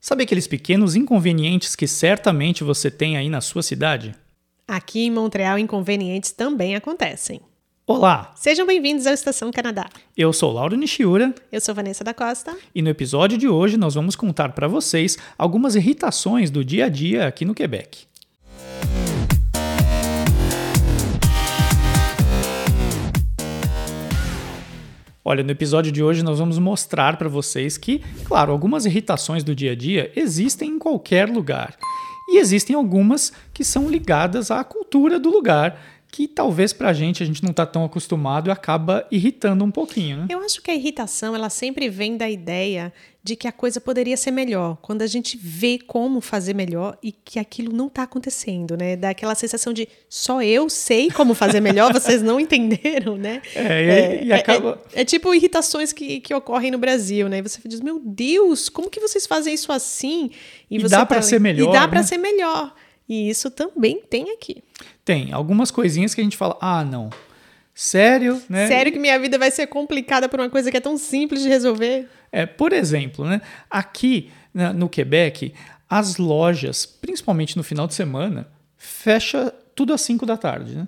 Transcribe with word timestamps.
Sabe 0.00 0.22
aqueles 0.24 0.46
pequenos 0.46 0.96
inconvenientes 0.96 1.76
que 1.76 1.86
certamente 1.86 2.64
você 2.64 2.90
tem 2.90 3.16
aí 3.16 3.28
na 3.28 3.40
sua 3.40 3.62
cidade? 3.62 4.14
Aqui 4.66 5.00
em 5.06 5.10
Montreal, 5.10 5.58
inconvenientes 5.58 6.32
também 6.32 6.74
acontecem. 6.74 7.40
Olá, 7.86 8.32
Sejam 8.36 8.66
bem-vindos 8.66 9.04
ao 9.06 9.12
Estação 9.12 9.50
Canadá. 9.50 9.88
eu 10.16 10.32
sou 10.32 10.52
Lauro 10.52 10.76
Nishiura 10.76 11.34
Eu 11.50 11.60
sou 11.60 11.74
Vanessa 11.74 12.04
da 12.04 12.14
Costa. 12.14 12.56
e 12.74 12.80
no 12.80 12.88
episódio 12.88 13.36
de 13.36 13.48
hoje 13.48 13.76
nós 13.76 13.94
vamos 13.94 14.14
contar 14.14 14.52
para 14.52 14.68
vocês 14.68 15.18
algumas 15.36 15.74
irritações 15.74 16.50
do 16.50 16.64
dia 16.64 16.84
a 16.86 16.88
dia 16.88 17.26
aqui 17.26 17.44
no 17.44 17.54
Quebec. 17.54 18.06
Olha, 25.22 25.44
no 25.44 25.50
episódio 25.50 25.92
de 25.92 26.02
hoje 26.02 26.22
nós 26.22 26.38
vamos 26.38 26.58
mostrar 26.58 27.18
para 27.18 27.28
vocês 27.28 27.76
que, 27.76 28.00
claro, 28.24 28.52
algumas 28.52 28.86
irritações 28.86 29.44
do 29.44 29.54
dia 29.54 29.72
a 29.72 29.74
dia 29.74 30.10
existem 30.16 30.70
em 30.70 30.78
qualquer 30.78 31.28
lugar. 31.28 31.76
E 32.30 32.38
existem 32.38 32.74
algumas 32.74 33.30
que 33.52 33.62
são 33.62 33.90
ligadas 33.90 34.50
à 34.50 34.64
cultura 34.64 35.18
do 35.20 35.28
lugar, 35.28 35.78
que 36.10 36.26
talvez 36.26 36.72
pra 36.72 36.94
gente 36.94 37.22
a 37.22 37.26
gente 37.26 37.44
não 37.44 37.52
tá 37.52 37.66
tão 37.66 37.84
acostumado 37.84 38.48
e 38.48 38.50
acaba 38.50 39.06
irritando 39.10 39.62
um 39.62 39.70
pouquinho, 39.70 40.16
né? 40.16 40.26
Eu 40.30 40.40
acho 40.40 40.62
que 40.62 40.70
a 40.70 40.74
irritação, 40.74 41.34
ela 41.34 41.50
sempre 41.50 41.90
vem 41.90 42.16
da 42.16 42.28
ideia 42.28 42.90
de 43.22 43.36
que 43.36 43.46
a 43.46 43.52
coisa 43.52 43.80
poderia 43.80 44.16
ser 44.16 44.30
melhor. 44.30 44.78
Quando 44.80 45.02
a 45.02 45.06
gente 45.06 45.36
vê 45.36 45.78
como 45.78 46.20
fazer 46.20 46.54
melhor 46.54 46.96
e 47.02 47.12
que 47.12 47.38
aquilo 47.38 47.72
não 47.72 47.86
está 47.88 48.04
acontecendo, 48.04 48.76
né? 48.76 48.96
Dá 48.96 49.10
aquela 49.10 49.34
sensação 49.34 49.72
de 49.72 49.86
só 50.08 50.42
eu 50.42 50.70
sei 50.70 51.10
como 51.10 51.34
fazer 51.34 51.60
melhor, 51.60 51.92
vocês 51.94 52.22
não 52.22 52.40
entenderam, 52.40 53.16
né? 53.16 53.42
É, 53.54 54.22
e, 54.22 54.26
e 54.26 54.32
acaba. 54.32 54.82
É, 54.94 55.02
é 55.02 55.04
tipo 55.04 55.34
irritações 55.34 55.92
que, 55.92 56.20
que 56.20 56.32
ocorrem 56.34 56.70
no 56.70 56.78
Brasil, 56.78 57.28
né? 57.28 57.42
Você 57.42 57.60
diz, 57.66 57.80
meu 57.80 58.00
Deus, 58.02 58.68
como 58.70 58.88
que 58.88 59.00
vocês 59.00 59.26
fazem 59.26 59.52
isso 59.52 59.70
assim? 59.70 60.30
E 60.70 60.78
você 60.78 60.88
dá 60.88 61.04
pra 61.04 61.16
tá- 61.16 61.22
ser 61.22 61.38
melhor, 61.40 61.68
E 61.68 61.72
dá 61.72 61.86
pra 61.86 62.00
né? 62.00 62.06
ser 62.06 62.16
melhor. 62.16 62.74
E 63.08 63.28
isso 63.28 63.50
também 63.50 64.00
tem 64.08 64.30
aqui. 64.30 64.62
Tem 65.04 65.32
algumas 65.32 65.70
coisinhas 65.70 66.14
que 66.14 66.20
a 66.20 66.24
gente 66.24 66.36
fala, 66.36 66.56
ah, 66.60 66.84
não. 66.84 67.10
Sério, 67.82 68.42
né? 68.46 68.66
Sério 68.68 68.92
que 68.92 68.98
minha 68.98 69.18
vida 69.18 69.38
vai 69.38 69.50
ser 69.50 69.66
complicada 69.66 70.28
por 70.28 70.38
uma 70.38 70.50
coisa 70.50 70.70
que 70.70 70.76
é 70.76 70.80
tão 70.80 70.98
simples 70.98 71.40
de 71.42 71.48
resolver? 71.48 72.06
É, 72.30 72.44
por 72.44 72.74
exemplo, 72.74 73.24
né, 73.24 73.40
aqui 73.70 74.30
na- 74.52 74.70
no 74.74 74.86
Quebec, 74.86 75.54
as 75.88 76.18
lojas, 76.18 76.84
principalmente 76.84 77.56
no 77.56 77.62
final 77.62 77.86
de 77.86 77.94
semana, 77.94 78.46
fecha 78.76 79.50
tudo 79.74 79.94
às 79.94 80.02
5 80.02 80.26
da 80.26 80.36
tarde, 80.36 80.74
né? 80.76 80.86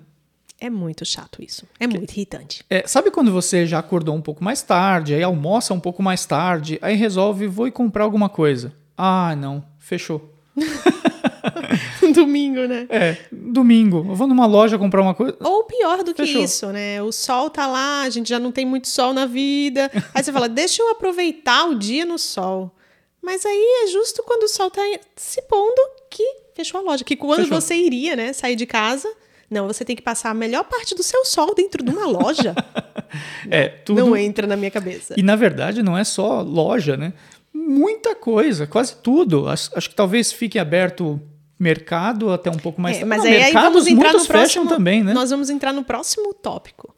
É 0.61 0.69
muito 0.69 1.03
chato 1.03 1.41
isso. 1.43 1.65
É 1.79 1.87
muito 1.87 2.11
irritante. 2.11 2.63
É, 2.69 2.85
sabe 2.85 3.09
quando 3.09 3.31
você 3.31 3.65
já 3.65 3.79
acordou 3.79 4.15
um 4.15 4.21
pouco 4.21 4.43
mais 4.43 4.61
tarde, 4.61 5.15
aí 5.15 5.23
almoça 5.23 5.73
um 5.73 5.79
pouco 5.79 6.03
mais 6.03 6.27
tarde, 6.27 6.77
aí 6.79 6.95
resolve, 6.95 7.47
vou 7.47 7.67
ir 7.67 7.71
comprar 7.71 8.03
alguma 8.03 8.29
coisa. 8.29 8.71
Ah, 8.95 9.35
não, 9.35 9.65
fechou. 9.79 10.31
Domingo, 12.13 12.61
né? 12.67 12.85
É, 12.89 13.17
domingo, 13.31 14.05
eu 14.09 14.15
vou 14.15 14.27
numa 14.27 14.45
loja 14.45 14.77
comprar 14.77 15.01
uma 15.01 15.13
coisa. 15.13 15.35
Ou 15.41 15.63
pior 15.63 16.03
do 16.03 16.13
que 16.13 16.25
Fechou. 16.25 16.43
isso, 16.43 16.67
né? 16.67 17.01
O 17.01 17.11
sol 17.11 17.49
tá 17.49 17.67
lá, 17.67 18.01
a 18.01 18.09
gente 18.09 18.29
já 18.29 18.39
não 18.39 18.51
tem 18.51 18.65
muito 18.65 18.87
sol 18.87 19.13
na 19.13 19.25
vida. 19.25 19.91
Aí 20.13 20.23
você 20.23 20.31
fala, 20.31 20.47
deixa 20.49 20.81
eu 20.81 20.89
aproveitar 20.89 21.65
o 21.65 21.75
dia 21.75 22.05
no 22.05 22.17
sol. 22.17 22.71
Mas 23.21 23.45
aí 23.45 23.83
é 23.85 23.87
justo 23.87 24.21
quando 24.23 24.43
o 24.43 24.47
sol 24.49 24.69
tá 24.69 24.81
se 25.15 25.41
pondo 25.43 25.81
que 26.09 26.23
fechou 26.53 26.79
a 26.79 26.83
loja. 26.83 27.03
Que 27.03 27.15
quando 27.15 27.43
Fechou. 27.43 27.61
você 27.61 27.75
iria, 27.75 28.15
né, 28.15 28.33
sair 28.33 28.55
de 28.55 28.65
casa, 28.65 29.07
não, 29.49 29.67
você 29.67 29.85
tem 29.85 29.95
que 29.95 30.01
passar 30.01 30.31
a 30.31 30.33
melhor 30.33 30.63
parte 30.65 30.93
do 30.93 31.03
seu 31.03 31.23
sol 31.23 31.53
dentro 31.55 31.83
de 31.83 31.91
uma 31.91 32.05
loja. 32.05 32.53
É, 33.47 33.67
tudo. 33.67 33.99
Não 33.99 34.17
entra 34.17 34.47
na 34.47 34.57
minha 34.57 34.71
cabeça. 34.71 35.13
E 35.15 35.21
na 35.21 35.35
verdade 35.35 35.83
não 35.83 35.95
é 35.95 36.03
só 36.03 36.41
loja, 36.41 36.97
né? 36.97 37.13
Muita 37.53 38.15
coisa, 38.15 38.65
quase 38.65 38.95
tudo. 38.95 39.47
Acho, 39.47 39.69
acho 39.77 39.87
que 39.87 39.95
talvez 39.95 40.31
fique 40.31 40.57
aberto 40.57 41.21
mercado 41.59 42.31
até 42.31 42.49
um 42.49 42.57
pouco 42.57 42.81
mais 42.81 42.97
É, 42.97 43.05
mas 43.05 43.19
Não, 43.19 43.25
aí, 43.25 43.35
aí 43.35 43.43
mercados 43.45 43.69
vamos 43.71 43.87
entrar 43.87 44.11
muitos 44.11 44.21
no 44.21 44.27
fecham 44.27 44.63
próximo. 44.63 44.69
também, 44.69 45.03
né? 45.03 45.13
Nós 45.13 45.29
vamos 45.29 45.49
entrar 45.49 45.73
no 45.73 45.83
próximo 45.83 46.33
tópico, 46.33 46.95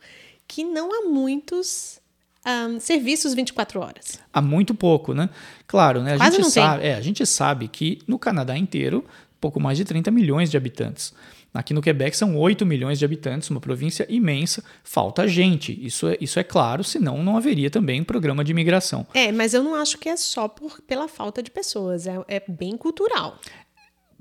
que 0.48 0.64
não 0.64 0.90
há 0.92 1.10
muitos 1.10 2.00
ahn, 2.46 2.80
serviços 2.80 3.34
24 3.34 3.80
horas. 3.80 4.20
Há 4.34 4.42
muito 4.42 4.74
pouco, 4.74 5.14
né? 5.14 5.30
Claro, 5.68 6.02
né? 6.02 6.14
A 6.14 6.18
Quase 6.18 6.32
gente 6.38 6.44
não 6.44 6.52
tem. 6.52 6.64
sabe, 6.64 6.86
é, 6.86 6.96
a 6.96 7.02
gente 7.02 7.26
sabe 7.26 7.68
que 7.68 8.00
no 8.08 8.18
Canadá 8.18 8.58
inteiro, 8.58 9.04
pouco 9.40 9.60
mais 9.60 9.78
de 9.78 9.86
30 9.86 10.12
milhões 10.12 10.50
de 10.50 10.58
habitantes. 10.58 11.14
Aqui 11.54 11.74
no 11.74 11.82
Quebec 11.82 12.18
são 12.18 12.38
8 12.38 12.66
milhões 12.66 13.00
de 13.00 13.06
habitantes, 13.06 13.50
uma 13.50 13.62
província 13.62 14.06
imensa. 14.10 14.62
Falta 14.84 15.26
gente. 15.26 15.72
Isso 15.82 16.10
é, 16.10 16.18
isso 16.20 16.38
é 16.38 16.44
claro, 16.44 16.84
senão 16.84 17.24
não 17.24 17.38
haveria 17.38 17.70
também 17.70 18.04
programa 18.04 18.44
de 18.44 18.52
imigração. 18.52 19.08
É, 19.14 19.32
mas 19.32 19.54
eu 19.54 19.64
não 19.64 19.74
acho 19.74 19.98
que 19.98 20.10
é 20.10 20.18
só 20.18 20.50
por, 20.50 20.82
pela 20.82 21.08
falta 21.08 21.42
de 21.42 21.50
pessoas, 21.50 22.08
é, 22.08 22.20
é 22.28 22.44
bem 22.46 22.76
cultural. 22.76 23.40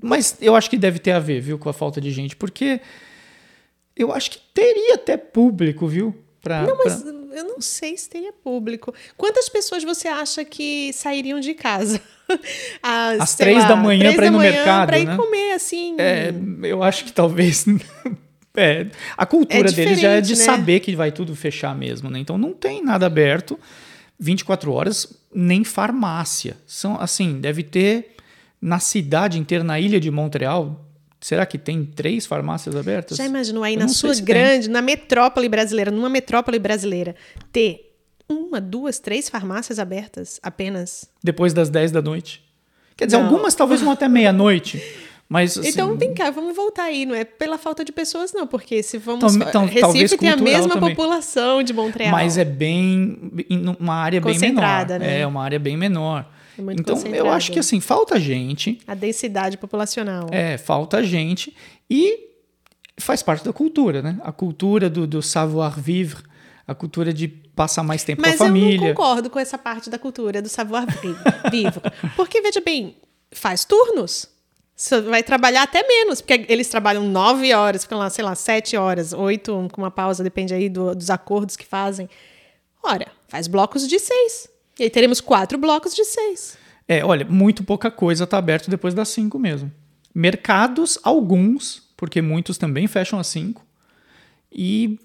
Mas 0.01 0.37
eu 0.41 0.55
acho 0.55 0.69
que 0.69 0.77
deve 0.77 0.99
ter 0.99 1.11
a 1.11 1.19
ver, 1.19 1.39
viu, 1.41 1.57
com 1.57 1.69
a 1.69 1.73
falta 1.73 1.99
de 2.01 2.11
gente, 2.11 2.35
porque 2.35 2.79
eu 3.95 4.11
acho 4.11 4.31
que 4.31 4.39
teria 4.53 4.95
até 4.95 5.17
público, 5.17 5.87
viu? 5.87 6.15
Pra, 6.41 6.61
Não, 6.63 6.77
mas 6.83 7.01
pra- 7.01 7.11
eu 7.11 7.43
não 7.45 7.59
sei 7.61 7.97
se 7.97 8.07
teria 8.09 8.31
público. 8.31 8.93
Quantas 9.17 9.49
pessoas 9.49 9.83
você 9.83 10.07
acha 10.07 10.45
que 10.45 10.93
sairiam 10.93 11.39
de 11.39 11.53
casa? 11.55 11.99
Às, 12.83 13.19
Às 13.21 13.35
três 13.35 13.57
lá, 13.57 13.69
da 13.69 13.75
manhã 13.75 14.13
pra 14.13 14.27
ir 14.27 14.29
no 14.29 14.37
manhã 14.37 14.51
mercado, 14.51 14.87
Pra 14.87 14.99
ir 14.99 15.05
né? 15.07 15.15
comer, 15.15 15.53
assim. 15.53 15.95
É, 15.97 16.31
eu 16.63 16.83
acho 16.83 17.03
que 17.05 17.11
talvez. 17.11 17.65
é, 18.55 18.85
a 19.17 19.25
cultura 19.25 19.69
É 19.69 19.71
deles 19.71 19.99
já 19.99 20.11
é 20.11 20.21
de 20.21 20.35
né? 20.35 20.43
saber 20.43 20.81
que 20.81 20.95
vai 20.95 21.11
tudo 21.11 21.35
fechar 21.35 21.75
mesmo, 21.75 22.09
né? 22.11 22.19
Então 22.19 22.37
não 22.37 22.53
tem 22.53 22.83
nada 22.83 23.05
aberto 23.07 23.59
24 24.19 24.71
horas, 24.71 25.11
nem 25.33 25.63
farmácia. 25.63 26.57
São 26.67 26.99
assim, 27.01 27.39
deve 27.39 27.63
ter 27.63 28.14
na 28.65 28.79
cidade 28.79 29.37
inteira, 29.37 29.63
na 29.63 29.79
ilha 29.79 29.99
de 29.99 30.09
Montreal. 30.09 30.83
Será 31.21 31.45
que 31.45 31.55
tem 31.55 31.85
três 31.85 32.25
farmácias 32.25 32.75
abertas? 32.75 33.15
Já 33.17 33.23
imaginou 33.25 33.63
aí 33.63 33.75
Eu 33.75 33.79
na 33.81 33.87
sua 33.87 34.11
se 34.15 34.23
tem. 34.23 34.25
grande, 34.25 34.67
na 34.69 34.81
metrópole 34.81 35.47
brasileira, 35.47 35.91
numa 35.91 36.09
metrópole 36.09 36.57
brasileira, 36.57 37.15
ter 37.51 37.95
uma, 38.27 38.59
duas, 38.59 38.97
três 38.97 39.29
farmácias 39.29 39.77
abertas 39.77 40.39
apenas? 40.41 41.07
Depois 41.23 41.53
das 41.53 41.69
10 41.69 41.91
da 41.91 42.01
noite. 42.01 42.43
Quer 42.97 43.05
dizer, 43.05 43.17
Não. 43.17 43.25
algumas 43.25 43.53
talvez 43.53 43.81
vão 43.81 43.91
até 43.91 44.07
meia-noite. 44.07 44.81
Mas 45.29 45.55
assim, 45.59 45.69
Então 45.69 45.95
vem 45.95 46.15
cá, 46.15 46.31
vamos 46.31 46.55
voltar 46.55 46.85
aí, 46.85 47.05
não 47.05 47.13
é 47.13 47.23
pela 47.23 47.59
falta 47.59 47.85
de 47.85 47.91
pessoas, 47.91 48.33
não, 48.33 48.47
porque 48.47 48.81
se 48.81 48.97
vamos. 48.97 49.35
Então, 49.35 49.65
então, 49.67 49.91
Recife 49.91 50.17
tem 50.17 50.29
a 50.29 50.37
mesma 50.37 50.73
também. 50.73 50.89
população 50.89 51.61
de 51.61 51.71
Montreal. 51.71 52.11
Mas 52.11 52.35
é 52.35 52.45
bem. 52.45 53.31
em 53.47 53.63
uma 53.79 53.95
área 53.95 54.19
bem 54.19 54.39
menor. 54.39 54.87
Né? 54.99 55.21
É, 55.21 55.27
uma 55.27 55.43
área 55.43 55.59
bem 55.59 55.77
menor. 55.77 56.25
É 56.57 56.61
muito 56.61 56.79
então, 56.81 56.97
eu 57.13 57.29
acho 57.29 57.51
que 57.51 57.59
assim, 57.59 57.79
falta 57.79 58.19
gente. 58.19 58.79
A 58.87 58.93
densidade 58.95 59.57
populacional. 59.57 60.27
É, 60.31 60.57
falta 60.57 61.03
gente. 61.03 61.55
E 61.89 62.29
faz 62.99 63.21
parte 63.21 63.43
da 63.43 63.51
cultura, 63.53 64.01
né? 64.01 64.17
A 64.23 64.31
cultura 64.31 64.89
do, 64.89 65.05
do 65.05 65.21
savoir-vivre, 65.21 66.23
a 66.67 66.73
cultura 66.73 67.13
de 67.13 67.27
passar 67.27 67.83
mais 67.83 68.03
tempo 68.03 68.21
Mas 68.21 68.37
com 68.37 68.43
a 68.43 68.47
eu 68.47 68.51
não 68.53 68.59
família. 68.61 68.89
concordo 68.93 69.29
com 69.29 69.39
essa 69.39 69.57
parte 69.57 69.89
da 69.89 69.97
cultura 69.99 70.41
do 70.41 70.49
savoir-vivre. 70.49 71.19
Porque, 72.15 72.41
veja 72.41 72.61
bem, 72.61 72.97
faz 73.31 73.63
turnos. 73.65 74.27
Você 74.75 74.99
vai 75.01 75.23
trabalhar 75.23 75.63
até 75.63 75.87
menos, 75.87 76.19
porque 76.19 76.45
eles 76.49 76.67
trabalham 76.67 77.03
nove 77.07 77.53
horas, 77.53 77.83
ficam 77.83 77.97
lá, 77.97 78.09
sei 78.09 78.25
lá, 78.25 78.35
sete 78.35 78.75
horas, 78.75 79.13
oito, 79.13 79.69
com 79.71 79.81
uma 79.81 79.91
pausa, 79.91 80.21
depende 80.21 80.53
aí 80.53 80.67
do- 80.67 80.93
dos 80.93 81.09
acordos 81.09 81.55
que 81.55 81.65
fazem. 81.65 82.09
Ora, 82.83 83.07
faz 83.29 83.47
blocos 83.47 83.87
de 83.87 83.97
seis. 83.99 84.49
E 84.79 84.83
aí 84.83 84.89
teremos 84.89 85.21
quatro 85.21 85.57
blocos 85.57 85.93
de 85.93 86.03
seis. 86.03 86.57
É, 86.87 87.03
olha, 87.03 87.25
muito 87.25 87.63
pouca 87.63 87.89
coisa 87.89 88.25
está 88.25 88.37
aberto 88.37 88.69
depois 88.69 88.93
das 88.93 89.09
5 89.09 89.39
mesmo. 89.39 89.71
Mercados, 90.13 90.99
alguns, 91.03 91.83
porque 91.97 92.21
muitos 92.21 92.57
também 92.57 92.87
fecham 92.87 93.17
às 93.19 93.27
5. 93.27 93.65
E 94.51 94.99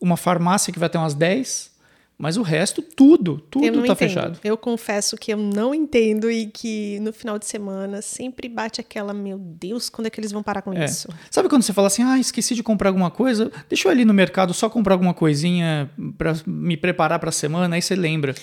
uma 0.00 0.16
farmácia 0.16 0.72
que 0.72 0.78
vai 0.78 0.86
até 0.86 0.98
umas 0.98 1.14
10. 1.14 1.76
Mas 2.20 2.36
o 2.36 2.42
resto, 2.42 2.82
tudo, 2.82 3.38
tudo 3.48 3.80
está 3.80 3.94
fechado. 3.94 4.40
Eu 4.42 4.56
confesso 4.56 5.16
que 5.16 5.32
eu 5.32 5.36
não 5.36 5.72
entendo 5.72 6.28
e 6.28 6.46
que 6.46 6.98
no 6.98 7.12
final 7.12 7.38
de 7.38 7.46
semana 7.46 8.02
sempre 8.02 8.48
bate 8.48 8.80
aquela, 8.80 9.14
meu 9.14 9.38
Deus, 9.38 9.88
quando 9.88 10.08
é 10.08 10.10
que 10.10 10.18
eles 10.18 10.32
vão 10.32 10.42
parar 10.42 10.62
com 10.62 10.72
É. 10.72 10.84
isso? 10.84 11.08
Sabe 11.30 11.48
quando 11.48 11.62
você 11.62 11.72
fala 11.72 11.86
assim, 11.86 12.02
ah, 12.02 12.18
esqueci 12.18 12.56
de 12.56 12.62
comprar 12.64 12.88
alguma 12.88 13.08
coisa, 13.08 13.52
deixa 13.68 13.86
eu 13.86 13.92
ir 13.92 13.94
ali 13.94 14.04
no 14.04 14.12
mercado 14.12 14.52
só 14.52 14.68
comprar 14.68 14.94
alguma 14.94 15.14
coisinha 15.14 15.88
para 16.16 16.34
me 16.44 16.76
preparar 16.76 17.20
para 17.20 17.28
a 17.28 17.32
semana, 17.32 17.76
aí 17.76 17.82
você 17.82 17.94
lembra. 17.94 18.34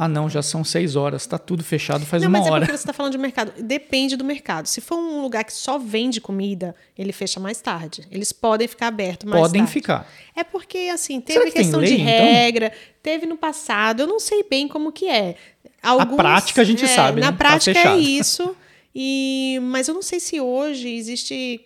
Ah, 0.00 0.06
não, 0.06 0.30
já 0.30 0.40
são 0.42 0.62
seis 0.62 0.94
horas, 0.94 1.26
tá 1.26 1.36
tudo 1.38 1.64
fechado 1.64 2.06
faz 2.06 2.22
Não, 2.22 2.28
uma 2.28 2.38
mas 2.38 2.46
é 2.46 2.50
hora. 2.52 2.60
porque 2.60 2.76
você 2.76 2.82
está 2.82 2.92
falando 2.92 3.10
de 3.12 3.18
mercado. 3.18 3.52
Depende 3.60 4.14
do 4.16 4.24
mercado. 4.24 4.66
Se 4.66 4.80
for 4.80 4.96
um 4.96 5.20
lugar 5.22 5.42
que 5.42 5.52
só 5.52 5.76
vende 5.76 6.20
comida, 6.20 6.72
ele 6.96 7.12
fecha 7.12 7.40
mais 7.40 7.60
tarde. 7.60 8.06
Eles 8.08 8.32
podem 8.32 8.68
ficar 8.68 8.86
abertos 8.86 9.28
mais 9.28 9.42
Podem 9.42 9.62
tarde. 9.62 9.72
ficar. 9.72 10.08
É 10.36 10.44
porque, 10.44 10.88
assim, 10.94 11.20
teve 11.20 11.46
que 11.46 11.50
questão 11.50 11.80
lei, 11.80 11.88
de 11.96 12.00
então? 12.00 12.12
regra, 12.12 12.72
teve 13.02 13.26
no 13.26 13.36
passado, 13.36 14.00
eu 14.02 14.06
não 14.06 14.20
sei 14.20 14.44
bem 14.48 14.68
como 14.68 14.92
que 14.92 15.08
é. 15.08 15.34
Alguns- 15.82 16.16
prática 16.16 16.60
a 16.60 16.64
gente 16.64 16.84
é, 16.84 16.88
sabe, 16.88 17.20
Na 17.20 17.32
né? 17.32 17.32
Tá 17.32 17.38
prática 17.38 17.70
é 17.72 17.74
fechado. 17.74 17.98
isso. 18.00 18.56
E, 18.94 19.58
mas 19.62 19.88
eu 19.88 19.94
não 19.94 20.02
sei 20.02 20.20
se 20.20 20.40
hoje 20.40 20.88
existe. 20.94 21.60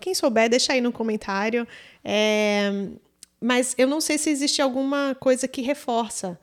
Quem 0.00 0.14
souber, 0.14 0.48
deixa 0.48 0.72
aí 0.74 0.80
no 0.80 0.92
comentário. 0.92 1.66
É, 2.04 2.70
mas 3.40 3.74
eu 3.76 3.88
não 3.88 4.00
sei 4.00 4.16
se 4.16 4.30
existe 4.30 4.62
alguma 4.62 5.16
coisa 5.18 5.48
que 5.48 5.60
reforça 5.60 6.38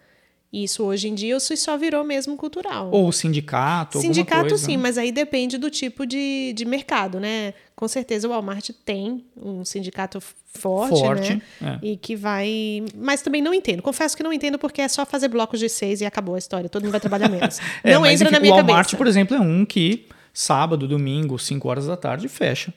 isso 0.52 0.84
hoje 0.84 1.10
em 1.10 1.16
dia 1.16 1.36
isso 1.36 1.56
só 1.58 1.78
virou 1.78 2.04
mesmo 2.04 2.38
cultural. 2.38 2.90
Ou 2.92 3.12
sindicato, 3.12 4.00
Sindicato 4.00 4.58
sim, 4.58 4.78
mas 4.78 4.98
aí 4.98 5.12
depende 5.12 5.58
do 5.58 5.70
tipo 5.70 6.06
de, 6.06 6.54
de 6.54 6.66
mercado, 6.66 7.20
né? 7.20 7.54
Com 7.76 7.88
certeza 7.88 8.28
o 8.28 8.32
Walmart 8.32 8.70
tem 8.86 9.26
um 9.36 9.66
sindicato 9.66 10.22
forte, 10.48 11.00
Forte, 11.00 11.36
né? 11.36 11.42
é. 11.62 11.86
E 11.86 11.98
que 11.98 12.16
vai. 12.16 12.86
Mas 12.96 13.22
também 13.22 13.42
não 13.42 13.54
entendo. 13.54 13.82
Confesso 13.82 14.16
que 14.16 14.24
não 14.24 14.32
entendo 14.32 14.58
porque 14.58 14.82
é 14.82 14.88
só 14.88 15.06
fazer 15.06 15.28
blocos 15.28 15.60
de 15.60 15.68
seis 15.68 16.00
e 16.00 16.06
acabou 16.06 16.36
a 16.36 16.38
história. 16.38 16.70
Todo 16.70 16.84
mundo 16.84 16.92
vai 16.92 17.02
trabalhar 17.02 17.30
menos. 17.30 17.60
É, 17.84 17.94
não 17.94 18.06
entra 18.06 18.26
enfim, 18.28 18.34
na 18.34 18.40
minha 18.40 18.54
o 18.54 18.58
Walmart, 18.58 18.86
cabeça. 18.86 18.98
por 18.98 19.08
exemplo, 19.08 19.36
é 19.36 19.40
um 19.40 19.66
que 19.66 20.08
sábado, 20.34 20.88
domingo, 20.88 21.38
5 21.38 21.68
horas 21.68 21.88
da 21.88 21.96
tarde, 21.98 22.28
fecha. 22.28 22.74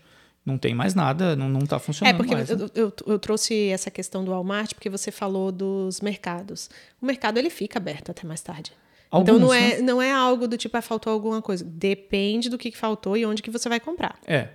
Não 0.49 0.57
tem 0.59 0.75
mais 0.75 0.95
nada, 0.95 1.37
não, 1.37 1.49
não 1.49 1.61
tá 1.61 1.77
É, 1.77 1.79
funcionando 1.79 2.17
porque 2.17 2.35
mais. 2.35 2.49
né? 2.49 2.57
eu, 2.75 2.85
eu, 2.87 2.93
eu 3.07 3.19
trouxe 3.19 3.69
essa 3.69 3.91
questão 3.91 4.25
do 4.25 4.31
Walmart 4.31 4.73
porque 4.73 4.89
você 4.89 5.11
falou 5.11 5.53
dos 5.53 6.01
mercados. 6.01 6.71
O 7.03 7.05
mercado 7.07 7.37
ele 7.39 7.51
fica 7.51 7.79
aberto 7.79 8.11
até 8.11 8.27
mais 8.27 8.41
tarde. 8.41 8.73
então 9.09 9.19
Alguns, 9.21 9.41
não 9.41 9.53
é, 9.55 9.77
né? 9.77 9.83
não 9.83 10.01
é 10.03 10.11
algo 10.11 10.49
do 10.49 10.57
tipo, 10.57 10.75
ah, 10.77 10.83
faltou 10.83 11.13
alguma 11.13 11.43
coisa. 11.43 11.63
Depende 11.65 12.49
do 12.49 12.57
que 12.57 12.73
faltou 12.73 13.15
e 13.17 13.27
onde 13.27 13.43
que 13.43 13.51
você 13.51 13.69
vai 13.69 13.79
comprar. 13.79 14.19
É. 14.27 14.49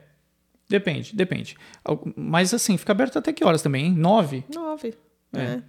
Depende, 0.67 1.15
depende. 1.15 1.55
Mas 2.15 2.53
assim, 2.53 2.75
fica 2.77 2.91
aberto 2.91 3.19
até 3.19 3.31
que 3.31 3.45
horas 3.45 3.61
também, 3.61 3.85
hein? 3.87 3.93
Nove? 3.93 4.43
Nove. 4.53 4.95
É. 5.31 5.37
né? 5.37 5.63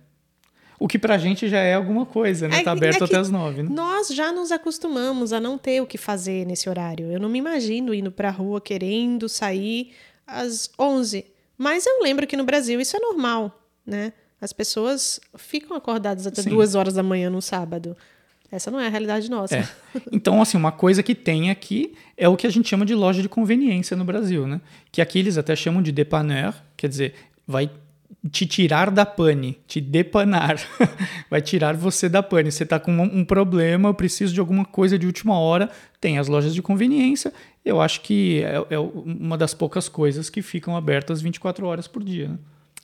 O 0.78 0.88
que 0.88 0.98
pra 0.98 1.16
gente 1.18 1.48
já 1.48 1.58
é 1.60 1.74
alguma 1.74 2.04
coisa, 2.04 2.48
né? 2.48 2.60
É 2.60 2.62
tá 2.62 2.72
aberto 2.72 3.02
é 3.02 3.04
até 3.04 3.16
as 3.16 3.30
nove, 3.30 3.62
né? 3.62 3.68
Nós 3.72 4.08
já 4.08 4.32
nos 4.32 4.50
acostumamos 4.50 5.32
a 5.32 5.38
não 5.40 5.56
ter 5.56 5.80
o 5.80 5.86
que 5.86 5.96
fazer 5.96 6.44
nesse 6.46 6.68
horário. 6.68 7.10
Eu 7.12 7.20
não 7.20 7.28
me 7.28 7.38
imagino 7.38 7.94
indo 7.94 8.10
pra 8.10 8.30
rua 8.30 8.60
querendo 8.60 9.28
sair 9.28 9.92
às 10.26 10.70
11. 10.78 11.24
Mas 11.56 11.86
eu 11.86 12.02
lembro 12.02 12.26
que 12.26 12.36
no 12.36 12.44
Brasil 12.44 12.80
isso 12.80 12.96
é 12.96 13.00
normal, 13.00 13.60
né? 13.86 14.12
As 14.40 14.52
pessoas 14.52 15.20
ficam 15.36 15.76
acordadas 15.76 16.26
até 16.26 16.42
Sim. 16.42 16.50
duas 16.50 16.74
horas 16.74 16.94
da 16.94 17.02
manhã 17.02 17.30
no 17.30 17.40
sábado. 17.40 17.96
Essa 18.50 18.70
não 18.70 18.78
é 18.78 18.86
a 18.86 18.90
realidade 18.90 19.30
nossa. 19.30 19.56
É. 19.56 19.68
Então, 20.12 20.40
assim, 20.40 20.56
uma 20.56 20.70
coisa 20.70 21.02
que 21.02 21.14
tem 21.14 21.50
aqui 21.50 21.94
é 22.16 22.28
o 22.28 22.36
que 22.36 22.46
a 22.46 22.50
gente 22.50 22.68
chama 22.68 22.86
de 22.86 22.94
loja 22.94 23.22
de 23.22 23.28
conveniência 23.28 23.96
no 23.96 24.04
Brasil, 24.04 24.46
né? 24.46 24.60
Que 24.92 25.00
aqui 25.00 25.18
eles 25.18 25.36
até 25.36 25.56
chamam 25.56 25.82
de 25.82 25.90
dépanneur, 25.90 26.54
quer 26.76 26.88
dizer, 26.88 27.14
vai 27.46 27.70
te 28.30 28.46
tirar 28.46 28.90
da 28.90 29.04
pane, 29.04 29.58
te 29.66 29.80
depanar, 29.80 30.56
vai 31.30 31.42
tirar 31.42 31.76
você 31.76 32.08
da 32.08 32.22
pane. 32.22 32.50
Você 32.50 32.64
tá 32.64 32.80
com 32.80 32.90
um 32.90 33.24
problema, 33.24 33.90
eu 33.90 33.94
preciso 33.94 34.32
de 34.32 34.40
alguma 34.40 34.64
coisa 34.64 34.98
de 34.98 35.06
última 35.06 35.38
hora, 35.38 35.70
tem 36.00 36.18
as 36.18 36.26
lojas 36.26 36.54
de 36.54 36.62
conveniência. 36.62 37.32
Eu 37.64 37.80
acho 37.80 38.00
que 38.00 38.42
é, 38.42 38.74
é 38.74 38.78
uma 38.78 39.36
das 39.36 39.52
poucas 39.52 39.88
coisas 39.88 40.30
que 40.30 40.40
ficam 40.40 40.76
abertas 40.76 41.20
24 41.20 41.66
horas 41.66 41.86
por 41.86 42.02
dia. 42.02 42.28
Né? 42.28 42.38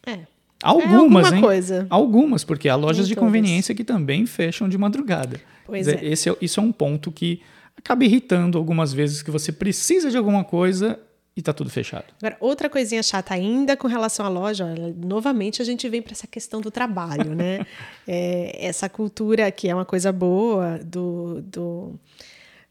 É. 0.06 0.18
Algumas, 0.62 0.94
alguma 0.94 1.36
hein? 1.36 1.40
coisa. 1.40 1.86
Algumas, 1.88 2.44
porque 2.44 2.68
há 2.68 2.76
lojas 2.76 3.08
de 3.08 3.14
todas. 3.14 3.26
conveniência 3.26 3.74
que 3.74 3.82
também 3.82 4.26
fecham 4.26 4.68
de 4.68 4.76
madrugada. 4.76 5.40
Pois 5.64 5.88
é. 5.88 6.04
Esse 6.04 6.28
é. 6.28 6.36
Isso 6.40 6.60
é 6.60 6.62
um 6.62 6.70
ponto 6.70 7.10
que 7.10 7.40
acaba 7.76 8.04
irritando 8.04 8.58
algumas 8.58 8.92
vezes 8.92 9.22
que 9.22 9.30
você 9.30 9.50
precisa 9.50 10.10
de 10.10 10.18
alguma 10.18 10.44
coisa 10.44 11.00
e 11.36 11.42
tá 11.42 11.52
tudo 11.52 11.70
fechado. 11.70 12.04
Agora, 12.18 12.36
outra 12.40 12.68
coisinha 12.68 13.02
chata 13.02 13.34
ainda 13.34 13.76
com 13.76 13.86
relação 13.86 14.26
à 14.26 14.28
loja, 14.28 14.66
olha, 14.66 14.94
novamente 14.96 15.62
a 15.62 15.64
gente 15.64 15.88
vem 15.88 16.02
para 16.02 16.12
essa 16.12 16.26
questão 16.26 16.60
do 16.60 16.70
trabalho, 16.70 17.34
né? 17.34 17.66
É, 18.12 18.66
essa 18.66 18.88
cultura 18.88 19.52
que 19.52 19.68
é 19.68 19.74
uma 19.74 19.84
coisa 19.84 20.10
boa 20.10 20.80
do, 20.84 21.40
do... 21.42 21.94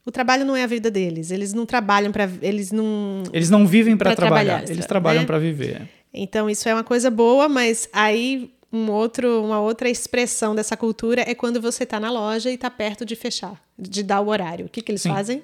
O 0.06 0.12
trabalho 0.12 0.44
não 0.44 0.54
é 0.54 0.64
a 0.64 0.68
vida 0.68 0.92
deles. 0.92 1.32
Eles 1.32 1.54
não 1.54 1.66
trabalham 1.66 2.12
para. 2.12 2.30
Eles 2.42 2.74
não. 2.74 3.24
Eles 3.32 3.50
não 3.50 3.66
vivem 3.66 3.96
para 3.96 4.14
trabalhar, 4.14 4.44
trabalhar, 4.44 4.64
eles 4.70 4.80
né? 4.80 4.88
trabalham 4.88 5.26
para 5.26 5.40
viver. 5.40 5.88
Então, 6.14 6.50
isso 6.50 6.68
é 6.68 6.74
uma 6.74 6.84
coisa 6.84 7.10
boa, 7.10 7.48
mas 7.48 7.88
aí 7.94 8.52
um 8.72 8.92
outro, 8.92 9.44
uma 9.44 9.60
outra 9.62 9.90
expressão 9.90 10.54
dessa 10.54 10.76
cultura 10.76 11.24
é 11.26 11.34
quando 11.34 11.62
você 11.62 11.84
está 11.84 12.00
na 12.00 12.12
loja 12.12 12.52
e 12.52 12.56
está 12.56 12.70
perto 12.70 13.06
de 13.06 13.16
fechar, 13.16 13.62
de 13.78 14.04
dar 14.04 14.20
o 14.20 14.28
horário. 14.28 14.66
O 14.66 14.70
que, 14.70 14.82
que 14.82 14.92
eles 14.92 15.02
Sim. 15.02 15.10
fazem? 15.10 15.44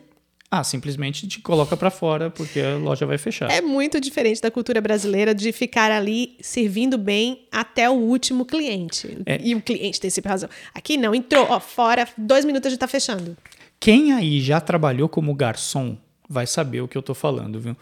Ah, 0.49 0.63
simplesmente 0.63 1.27
te 1.27 1.41
coloca 1.41 1.75
para 1.75 1.89
fora 1.89 2.29
porque 2.29 2.59
a 2.59 2.77
loja 2.77 3.05
vai 3.05 3.17
fechar. 3.17 3.49
É 3.51 3.61
muito 3.61 3.99
diferente 3.99 4.41
da 4.41 4.51
cultura 4.51 4.79
brasileira 4.79 5.33
de 5.33 5.51
ficar 5.51 5.91
ali 5.91 6.37
servindo 6.39 6.97
bem 6.97 7.47
até 7.51 7.89
o 7.89 7.93
último 7.93 8.45
cliente. 8.45 9.17
É. 9.25 9.39
E 9.43 9.55
o 9.55 9.61
cliente 9.61 9.99
tem 9.99 10.09
sempre 10.09 10.29
razão. 10.29 10.49
Aqui 10.73 10.97
não, 10.97 11.13
entrou, 11.15 11.47
ó, 11.49 11.59
fora, 11.59 12.07
dois 12.17 12.45
minutos 12.45 12.71
gente 12.71 12.79
tá 12.79 12.87
fechando. 12.87 13.35
Quem 13.79 14.13
aí 14.13 14.39
já 14.39 14.61
trabalhou 14.61 15.09
como 15.09 15.33
garçom 15.33 15.97
vai 16.29 16.47
saber 16.47 16.81
o 16.81 16.87
que 16.87 16.97
eu 16.97 17.01
tô 17.01 17.13
falando, 17.13 17.59
viu? 17.59 17.75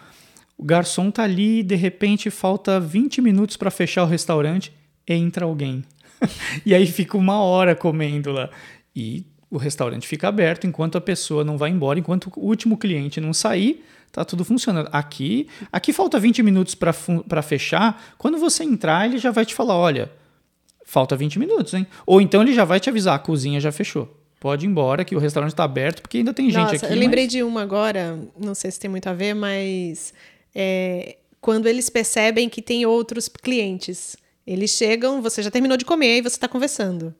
O 0.57 0.63
garçom 0.63 1.11
tá 1.11 1.23
ali, 1.23 1.63
de 1.63 1.75
repente 1.75 2.29
falta 2.29 2.79
20 2.79 3.21
minutos 3.21 3.57
para 3.57 3.71
fechar 3.71 4.03
o 4.03 4.07
restaurante, 4.07 4.73
entra 5.07 5.45
alguém. 5.45 5.83
e 6.65 6.73
aí 6.73 6.87
fica 6.87 7.17
uma 7.17 7.41
hora 7.41 7.75
comendo 7.75 8.31
lá. 8.31 8.49
E 8.95 9.25
o 9.53 9.57
restaurante 9.57 10.07
fica 10.07 10.27
aberto 10.27 10.65
enquanto 10.65 10.97
a 10.97 11.01
pessoa 11.01 11.43
não 11.43 11.57
vai 11.57 11.69
embora, 11.69 11.99
enquanto 11.99 12.31
o 12.35 12.47
último 12.47 12.75
cliente 12.77 13.21
não 13.21 13.33
sair, 13.33 13.85
tá 14.11 14.25
tudo 14.25 14.43
funcionando. 14.43 14.89
Aqui, 14.91 15.47
aqui 15.71 15.93
falta 15.93 16.19
20 16.19 16.41
minutos 16.41 16.73
para 16.75 17.41
fechar. 17.41 18.03
Quando 18.17 18.37
você 18.37 18.63
entrar, 18.63 19.05
ele 19.05 19.17
já 19.19 19.29
vai 19.31 19.45
te 19.45 19.53
falar, 19.53 19.75
olha, 19.75 20.11
falta 20.85 21.15
20 21.15 21.37
minutos, 21.37 21.73
hein? 21.73 21.85
Ou 22.05 22.19
então 22.19 22.41
ele 22.41 22.53
já 22.53 22.65
vai 22.65 22.79
te 22.79 22.89
avisar, 22.89 23.15
a 23.15 23.19
cozinha 23.19 23.59
já 23.59 23.71
fechou. 23.71 24.19
Pode 24.39 24.65
ir 24.65 24.69
embora, 24.69 25.05
que 25.05 25.15
o 25.15 25.19
restaurante 25.19 25.51
está 25.53 25.63
aberto, 25.63 26.01
porque 26.01 26.17
ainda 26.17 26.33
tem 26.33 26.47
gente 26.49 26.73
Nossa, 26.73 26.85
aqui. 26.85 26.93
eu 26.93 26.99
lembrei 26.99 27.25
mas- 27.25 27.31
de 27.31 27.43
uma 27.43 27.61
agora, 27.61 28.19
não 28.37 28.55
sei 28.55 28.71
se 28.71 28.79
tem 28.79 28.89
muito 28.89 29.07
a 29.07 29.13
ver, 29.13 29.33
mas 29.33 30.13
é, 30.53 31.17
quando 31.39 31.67
eles 31.67 31.89
percebem 31.89 32.49
que 32.49 32.61
tem 32.61 32.85
outros 32.85 33.27
clientes. 33.27 34.17
Eles 34.45 34.71
chegam, 34.71 35.21
você 35.21 35.41
já 35.41 35.49
terminou 35.49 35.77
de 35.77 35.85
comer 35.85 36.17
e 36.17 36.21
você 36.21 36.35
está 36.35 36.47
conversando. 36.49 37.13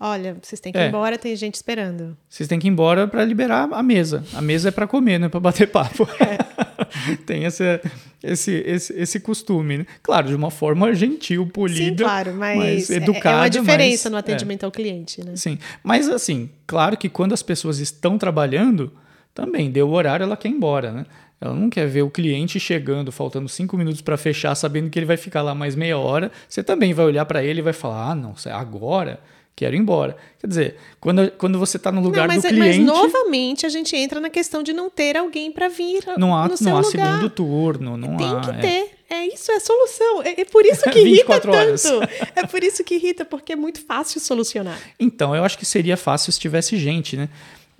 Olha, 0.00 0.36
vocês 0.40 0.60
têm 0.60 0.72
que 0.72 0.78
ir 0.78 0.82
É. 0.82 0.88
embora, 0.88 1.18
tem 1.18 1.34
gente 1.34 1.54
esperando. 1.56 2.16
Vocês 2.28 2.48
têm 2.48 2.58
que 2.58 2.66
ir 2.68 2.70
embora 2.70 3.08
para 3.08 3.24
liberar 3.24 3.68
a 3.72 3.82
mesa. 3.82 4.24
A 4.32 4.40
mesa 4.40 4.68
é 4.68 4.70
para 4.70 4.86
comer, 4.86 5.18
não 5.18 5.26
é 5.26 5.28
para 5.28 5.40
bater 5.40 5.66
papo. 5.70 6.08
Tem 7.26 7.44
esse, 7.44 7.80
esse, 8.22 8.52
esse, 8.66 8.92
esse 8.94 9.20
costume. 9.20 9.78
Né? 9.78 9.86
Claro, 10.02 10.28
de 10.28 10.34
uma 10.34 10.50
forma 10.50 10.94
gentil, 10.94 11.46
polida. 11.46 11.80
Sim, 11.80 11.96
claro, 11.96 12.34
mas, 12.34 12.90
é- 12.90 12.94
educada. 12.96 13.36
é 13.36 13.40
uma 13.40 13.50
diferença 13.50 14.08
mas- 14.08 14.12
no 14.12 14.16
é. 14.16 14.20
atendimento 14.20 14.64
ao 14.64 14.70
cliente, 14.70 15.24
né? 15.24 15.32
Sim, 15.36 15.58
mas 15.82 16.08
assim, 16.08 16.48
claro 16.66 16.96
que 16.96 17.08
quando 17.08 17.32
as 17.32 17.42
pessoas 17.42 17.78
estão 17.78 18.16
trabalhando, 18.16 18.92
também 19.34 19.70
deu 19.70 19.88
o 19.88 19.92
horário, 19.92 20.24
ela 20.24 20.36
quer 20.36 20.48
ir 20.48 20.52
embora, 20.52 20.92
né? 20.92 21.06
Ela 21.40 21.54
não 21.54 21.70
quer 21.70 21.86
ver 21.86 22.02
o 22.02 22.10
cliente 22.10 22.58
chegando, 22.58 23.12
faltando 23.12 23.48
cinco 23.48 23.76
minutos 23.76 24.00
para 24.00 24.16
fechar, 24.16 24.54
sabendo 24.56 24.90
que 24.90 24.98
ele 24.98 25.06
vai 25.06 25.16
ficar 25.16 25.40
lá 25.42 25.54
mais 25.54 25.76
meia 25.76 25.96
hora. 25.96 26.32
Você 26.48 26.64
também 26.64 26.92
vai 26.92 27.04
olhar 27.04 27.24
para 27.26 27.44
ele 27.44 27.60
e 27.60 27.62
vai 27.62 27.72
falar: 27.72 28.10
ah, 28.10 28.14
não, 28.14 28.34
agora 28.52 29.20
quero 29.58 29.74
ir 29.74 29.78
embora. 29.78 30.16
Quer 30.40 30.46
dizer, 30.46 30.76
quando, 31.00 31.30
quando 31.32 31.58
você 31.58 31.76
está 31.76 31.90
no 31.90 32.00
lugar 32.00 32.28
não, 32.28 32.34
mas, 32.34 32.42
do 32.42 32.48
é- 32.48 32.52
mas 32.52 32.76
cliente, 32.76 32.84
novamente 32.84 33.66
a 33.66 33.68
gente 33.68 33.96
entra 33.96 34.20
na 34.20 34.30
questão 34.30 34.62
de 34.62 34.72
não 34.72 34.88
ter 34.88 35.16
alguém 35.16 35.50
para 35.50 35.68
vir 35.68 36.04
não 36.16 36.34
há, 36.36 36.46
no 36.48 36.56
seu 36.56 36.68
não 36.70 36.76
há 36.76 36.80
lugar. 36.80 37.06
segundo 37.16 37.30
turno, 37.30 37.96
não 37.96 38.16
Tem 38.16 38.28
há. 38.28 38.40
que 38.40 38.50
é. 38.50 38.54
ter. 38.54 38.90
É 39.10 39.26
isso, 39.26 39.50
é 39.50 39.56
a 39.56 39.60
solução. 39.60 40.22
É, 40.22 40.42
é 40.42 40.44
por 40.44 40.64
isso 40.66 40.82
que 40.90 40.98
irrita 40.98 41.34
24 41.40 41.50
horas. 41.52 41.82
tanto. 41.82 42.08
É 42.36 42.46
por 42.46 42.62
isso 42.62 42.84
que 42.84 42.94
irrita, 42.94 43.24
porque 43.24 43.54
é 43.54 43.56
muito 43.56 43.80
fácil 43.80 44.20
solucionar. 44.20 44.78
Então, 45.00 45.34
eu 45.34 45.42
acho 45.44 45.56
que 45.58 45.64
seria 45.64 45.96
fácil 45.96 46.30
se 46.32 46.38
tivesse 46.38 46.76
gente, 46.76 47.16
né? 47.16 47.28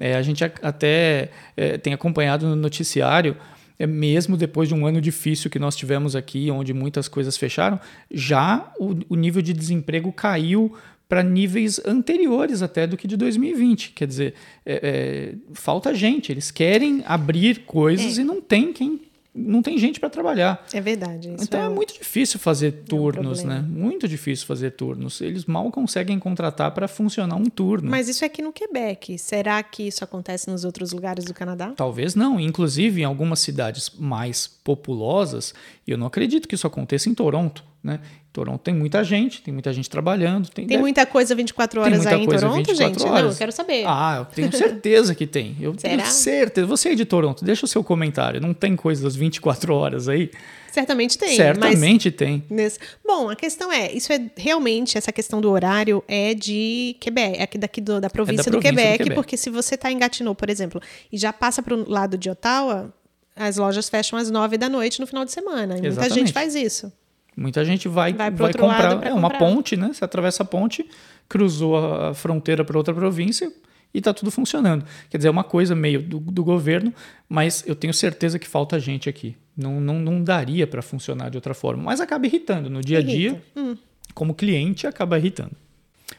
É, 0.01 0.15
a 0.17 0.23
gente 0.23 0.43
até 0.43 1.29
é, 1.57 1.77
tem 1.77 1.93
acompanhado 1.93 2.47
no 2.47 2.57
noticiário, 2.57 3.37
é, 3.79 3.87
mesmo 3.87 4.37
depois 4.37 4.69
de 4.69 4.75
um 4.75 4.87
ano 4.87 5.01
difícil 5.01 5.51
que 5.51 5.59
nós 5.59 5.77
tivemos 5.77 6.17
aqui, 6.17 6.51
onde 6.51 6.73
muitas 6.73 7.09
coisas 7.09 7.37
fecharam, 7.37 7.79
já 8.11 8.73
o, 8.79 8.97
o 9.09 9.15
nível 9.17 9.43
de 9.43 9.53
desemprego 9.53 10.11
caiu 10.13 10.75
para 11.09 11.23
níveis 11.23 11.81
anteriores 11.87 12.61
até 12.63 12.87
do 12.87 12.97
que 12.97 13.09
de 13.09 13.17
2020. 13.17 13.93
Quer 13.93 14.07
dizer, 14.07 14.35
é, 14.67 14.81
é, 14.83 15.35
falta 15.55 15.95
gente, 15.95 16.31
eles 16.31 16.51
querem 16.51 17.03
abrir 17.07 17.61
coisas 17.61 18.19
É. 18.19 18.21
e 18.21 18.25
não 18.25 18.41
tem 18.41 18.73
quem. 18.73 19.01
Não 19.41 19.63
tem 19.63 19.79
gente 19.79 20.01
para 20.01 20.11
trabalhar. 20.11 20.67
É 20.73 20.81
verdade. 20.81 21.29
Isso 21.33 21.45
Então 21.45 21.61
é, 21.61 21.69
um- 21.69 21.75
muito 21.75 21.95
difícil 21.95 22.41
fazer 22.41 22.73
turnos, 22.89 23.45
né? 23.45 23.57
problema. 23.61 23.85
Muito 23.87 24.09
difícil 24.09 24.45
fazer 24.47 24.73
turnos. 24.73 25.21
Eles 25.21 25.45
mal 25.45 25.71
conseguem 25.71 26.19
contratar 26.19 26.73
para 26.73 26.89
funcionar 26.89 27.37
um 27.37 27.45
turno. 27.45 27.89
Mas 27.89 28.09
isso 28.09 28.25
é 28.25 28.27
aqui 28.27 28.43
no 28.43 28.53
Quebec. 28.53 29.17
Será 29.17 29.63
que 29.63 29.85
isso 29.85 30.03
acontece 30.03 30.51
nos 30.51 30.65
outros 30.65 30.91
lugares 30.93 31.25
do 31.25 31.33
Canadá? 31.33 31.73
Talvez 31.77 32.17
não. 32.17 32.41
Inclusive, 32.41 33.03
em 33.03 33.05
algumas 33.05 33.39
cidades 33.39 33.93
mais 33.97 34.49
populosas, 34.65 35.55
e 35.87 35.91
eu 35.93 35.99
não 35.99 36.07
acredito 36.09 36.49
que 36.49 36.55
isso 36.57 36.67
aconteça 36.67 37.09
em 37.09 37.15
Toronto. 37.15 37.63
Né? 37.81 38.01
Toronto 38.39 38.61
tem 38.61 38.73
muita 38.75 39.03
gente, 39.03 39.43
tem 39.43 39.53
muita 39.53 39.73
gente 39.73 39.91
trabalhando. 39.91 40.45
Tem, 40.49 40.65
Tem 40.65 40.67
deve- 40.69 40.81
muita 40.81 41.05
coisa 41.05 41.35
24 41.35 41.83
tem 41.83 41.93
horas 41.93 42.07
aí 42.07 42.23
em 42.23 42.27
coisa 42.27 42.41
Toronto, 42.47 42.57
24 42.69 42.99
gente? 43.01 43.03
horas. 43.09 43.23
Não, 43.25 43.31
eu 43.33 43.37
quero 43.37 43.53
saber. 43.53 43.85
Ah, 43.87 44.17
eu 44.21 44.25
tenho 44.27 44.53
certeza 44.53 45.15
que 45.15 45.27
tem. 45.27 45.57
Eu 45.61 45.75
Será? 45.77 45.97
tenho 46.03 46.07
certeza. 46.13 46.67
Você 46.67 46.91
aí 46.91 46.97
de 46.97 47.05
Toronto, 47.05 47.45
deixa 47.45 47.65
o 47.65 47.69
seu 47.69 47.83
comentário. 47.83 48.41
Não 48.41 48.55
tem 48.55 48.77
coisas 48.77 49.17
24 49.17 49.75
horas 49.75 50.09
aí? 50.09 50.31
Certamente 50.71 51.19
tem. 51.19 51.29
Mas 51.31 51.37
Certamente 51.37 52.11
tem. 52.11 52.45
nesse- 52.49 52.79
Bom, 53.05 53.29
a 53.31 53.35
questão 53.35 53.73
é, 53.73 53.91
isso 53.93 54.13
é 54.13 54.21
realmente, 54.37 54.97
essa 54.97 55.11
questão 55.11 55.41
do 55.41 55.51
horário 55.51 56.05
é 56.07 56.35
de 56.35 56.95
Quebec, 57.01 57.39
é 57.39 57.43
aqui 57.43 57.59
daqui 57.59 57.81
do- 57.81 58.01
da 58.01 58.09
província, 58.11 58.45
do, 58.45 58.51
província 58.61 58.73
do 58.73 58.77
Quebec, 58.77 58.99
Quebec. 58.99 59.15
porque 59.15 59.37
se 59.37 59.51
você 59.51 59.75
está 59.75 59.91
em 59.91 59.99
Gatineau, 59.99 60.35
por 60.35 60.49
exemplo, 60.51 60.81
e 61.11 61.17
já 61.19 61.33
passa 61.33 61.63
para 61.63 61.75
o 61.75 61.91
lado 61.91 62.17
de 62.19 62.31
Ottawa, 62.31 62.95
as 63.35 63.57
lojas 63.57 63.89
fecham 63.89 64.19
às 64.19 64.31
nove 64.31 64.59
da 64.59 64.69
noite 64.69 65.01
no 65.01 65.07
final 65.07 65.25
de 65.25 65.33
semana. 65.33 65.79
E 65.79 65.81
muita 65.83 66.11
gente 66.11 66.33
faz 66.33 66.55
isso. 66.55 66.93
Muita 67.41 67.65
gente 67.65 67.87
vai, 67.89 68.13
Vai 68.13 68.31
vai, 68.31 68.53
comprar. 68.53 69.07
é 69.07 69.13
uma 69.15 69.31
ponte, 69.31 69.77
né? 69.77 69.91
Você 69.93 70.05
atravessa 70.05 70.43
a 70.43 70.47
ponte, 70.47 70.85
cruzou 71.29 71.77
a 71.77 72.13
fronteira 72.15 72.65
para 72.65 72.77
outra 72.77 72.93
província 72.93 73.53
e 73.95 73.99
está 73.99 74.13
tudo 74.13 74.31
funcionando. 74.31 74.85
Quer 75.09 75.19
dizer, 75.19 75.29
é 75.29 75.31
uma 75.31 75.45
coisa 75.45 75.75
meio 75.75 76.03
do, 76.03 76.19
do 76.19 76.43
governo, 76.43 76.93
mas 77.29 77.63
eu 77.67 77.77
tenho 77.77 77.95
certeza 77.95 78.39
que 78.39 78.49
falta 78.49 78.79
gente 78.81 79.09
aqui. 79.09 79.37
Não, 79.57 79.81
não, 79.81 79.99
não 80.01 80.23
daria 80.23 80.67
para 80.67 80.83
funcionar 80.83 81.31
de 81.31 81.37
outra 81.37 81.55
forma. 81.55 81.83
Mas 81.85 82.01
acaba 82.01 82.27
irritando. 82.27 82.69
No 82.69 82.81
dia 82.81 82.99
a 82.99 83.03
dia, 83.03 83.41
Irrita. 83.57 83.79
como 84.15 84.35
cliente, 84.35 84.87
acaba 84.87 85.17
irritando. 85.19 85.53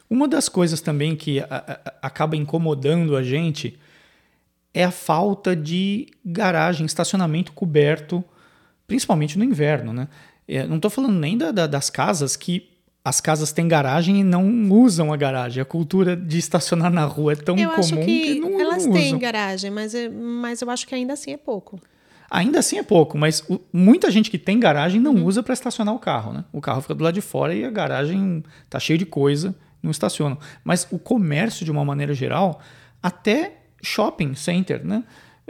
Uma 0.10 0.28
das 0.28 0.48
coisas 0.48 0.80
também 0.82 1.16
que 1.16 1.40
a- 1.42 1.46
a- 1.50 1.94
acaba 2.08 2.36
incomodando 2.36 3.16
a 3.16 3.24
gente 3.24 3.78
é 4.74 4.84
a 4.84 4.92
falta 4.92 5.56
de 5.56 6.08
garagem, 6.24 6.86
estacionamento 6.86 7.52
coberto, 7.54 8.24
principalmente 8.88 9.38
no 9.38 9.44
inverno, 9.44 9.92
né? 9.94 10.08
É, 10.52 10.66
não 10.66 10.78
estou 10.78 10.90
falando 10.90 11.14
nem 11.20 11.38
da- 11.38 11.52
da- 11.52 11.68
das 11.68 11.90
casas 11.90 12.36
que 12.36 12.68
as 13.06 13.22
casas 13.22 13.52
têm 13.52 13.68
garagem 13.68 14.20
e 14.20 14.24
não 14.24 14.70
usam 14.72 15.14
a 15.14 15.18
garagem. 15.18 15.62
A 15.62 15.66
cultura 15.66 16.16
de 16.18 16.38
estacionar 16.38 16.92
na 16.92 17.06
rua 17.06 17.34
é 17.34 17.36
tão 17.36 17.56
Eu 17.58 17.70
comum 17.70 17.80
acho 17.80 17.98
que, 17.98 18.40
não, 18.40 18.60
elas 18.60 18.86
não 18.86 18.94
têm 18.94 19.18
garagem, 19.18 19.70
mas, 19.72 19.94
é- 19.96 20.10
mas 20.10 20.62
eu 20.62 20.70
acho 20.70 20.86
que 20.88 20.94
ainda 20.96 21.14
assim 21.14 21.32
é 21.32 21.38
pouco. 21.38 21.80
Ainda 22.32 22.60
assim 22.60 22.78
é 22.78 22.84
pouco, 22.84 23.18
mas 23.18 23.44
o- 23.50 23.60
muita 23.72 24.12
gente 24.12 24.30
que 24.30 24.38
tem 24.38 24.60
garagem 24.60 25.00
Uhum. 25.04 25.14
não 25.14 25.26
usa 25.26 25.42
para 25.42 25.54
estacionar 25.54 25.94
o 25.96 26.00
carro, 26.00 26.34
né? 26.34 26.44
O 26.52 26.60
carro 26.62 26.82
fica 26.82 26.94
do 26.94 27.04
lado 27.04 27.14
de 27.14 27.22
fora 27.22 27.54
e 27.56 27.64
a 27.64 27.70
garagem 27.72 28.44
tá 28.70 28.80
cheia 28.80 28.98
de 29.00 29.06
coisa, 29.06 29.56
não 29.82 29.92
estacionam. 29.92 30.38
Mas 30.64 30.86
o 30.92 31.00
comércio, 31.00 31.64
de 31.66 31.72
uma 31.72 31.86
maneira 31.86 32.14
geral, 32.14 32.60
até 33.02 33.62
shopping 33.82 34.36
center, 34.36 34.86
né? 34.86 35.04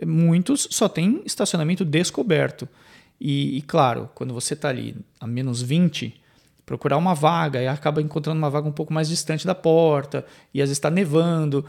Muitos 0.06 0.68
só 0.72 0.88
tem 0.88 1.22
estacionamento 1.26 1.84
descoberto. 1.84 2.70
E, 3.20 3.58
e, 3.58 3.62
claro, 3.62 4.10
quando 4.16 4.34
você 4.34 4.54
está 4.54 4.70
ali 4.70 4.96
a 5.20 5.28
menos 5.28 5.62
20, 5.62 6.20
procurar 6.66 6.98
uma 6.98 7.14
vaga 7.14 7.62
e 7.62 7.68
acaba 7.68 8.02
encontrando 8.02 8.38
uma 8.38 8.50
vaga 8.50 8.68
um 8.68 8.72
pouco 8.72 8.94
mais 8.94 9.10
distante 9.10 9.46
da 9.46 9.56
porta, 9.56 10.26
e 10.54 10.62
às 10.62 10.70
vezes 10.70 10.78
está 10.78 10.90
nevando. 10.90 11.66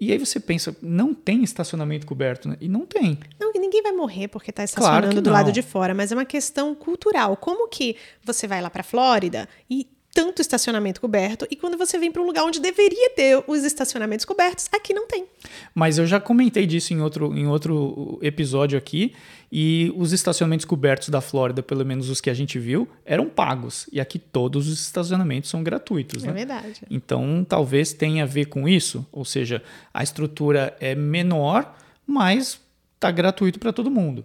E 0.00 0.12
aí 0.12 0.18
você 0.18 0.38
pensa, 0.38 0.76
não 0.82 1.14
tem 1.14 1.42
estacionamento 1.42 2.06
coberto, 2.06 2.48
né? 2.48 2.56
E 2.60 2.68
não 2.68 2.84
tem. 2.84 3.18
Não, 3.40 3.52
ninguém 3.52 3.82
vai 3.82 3.92
morrer 3.92 4.28
porque 4.28 4.50
está 4.50 4.62
Claro 4.66 5.06
estacionando 5.06 5.14
que 5.14 5.20
do 5.20 5.30
lado 5.30 5.50
de 5.50 5.62
fora, 5.62 5.94
mas 5.94 6.12
é 6.12 6.14
uma 6.14 6.24
questão 6.24 6.74
cultural. 6.74 7.36
Como 7.36 7.68
que 7.68 7.96
você 8.22 8.46
vai 8.46 8.60
lá 8.60 8.70
para 8.70 8.82
Flórida 8.82 9.48
e 9.68 9.88
tanto 10.14 10.40
estacionamento 10.40 11.00
coberto 11.00 11.44
e 11.50 11.56
quando 11.56 11.76
você 11.76 11.98
vem 11.98 12.10
para 12.12 12.22
um 12.22 12.26
lugar 12.26 12.44
onde 12.44 12.60
deveria 12.60 13.10
ter 13.10 13.42
os 13.48 13.64
estacionamentos 13.64 14.24
cobertos, 14.24 14.68
aqui 14.72 14.94
não 14.94 15.08
tem. 15.08 15.26
Mas 15.74 15.98
eu 15.98 16.06
já 16.06 16.20
comentei 16.20 16.64
disso 16.66 16.94
em 16.94 17.00
outro, 17.00 17.36
em 17.36 17.48
outro 17.48 18.18
episódio 18.22 18.78
aqui. 18.78 19.12
E 19.50 19.92
os 19.96 20.12
estacionamentos 20.12 20.64
cobertos 20.64 21.08
da 21.08 21.20
Flórida, 21.20 21.62
pelo 21.62 21.84
menos 21.84 22.08
os 22.08 22.20
que 22.20 22.30
a 22.30 22.34
gente 22.34 22.58
viu, 22.58 22.88
eram 23.04 23.28
pagos. 23.28 23.88
E 23.92 24.00
aqui 24.00 24.18
todos 24.18 24.68
os 24.68 24.80
estacionamentos 24.80 25.50
são 25.50 25.62
gratuitos. 25.62 26.22
É 26.22 26.28
né? 26.28 26.32
verdade. 26.32 26.82
Então 26.88 27.44
talvez 27.48 27.92
tenha 27.92 28.22
a 28.22 28.26
ver 28.26 28.46
com 28.46 28.68
isso. 28.68 29.04
Ou 29.10 29.24
seja, 29.24 29.62
a 29.92 30.02
estrutura 30.02 30.76
é 30.80 30.94
menor, 30.94 31.76
mas 32.06 32.60
está 32.94 33.10
gratuito 33.10 33.58
para 33.58 33.72
todo 33.72 33.90
mundo. 33.90 34.24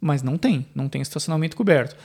Mas 0.00 0.22
não 0.22 0.36
tem, 0.36 0.66
não 0.74 0.88
tem 0.88 1.00
estacionamento 1.00 1.56
coberto. 1.56 1.96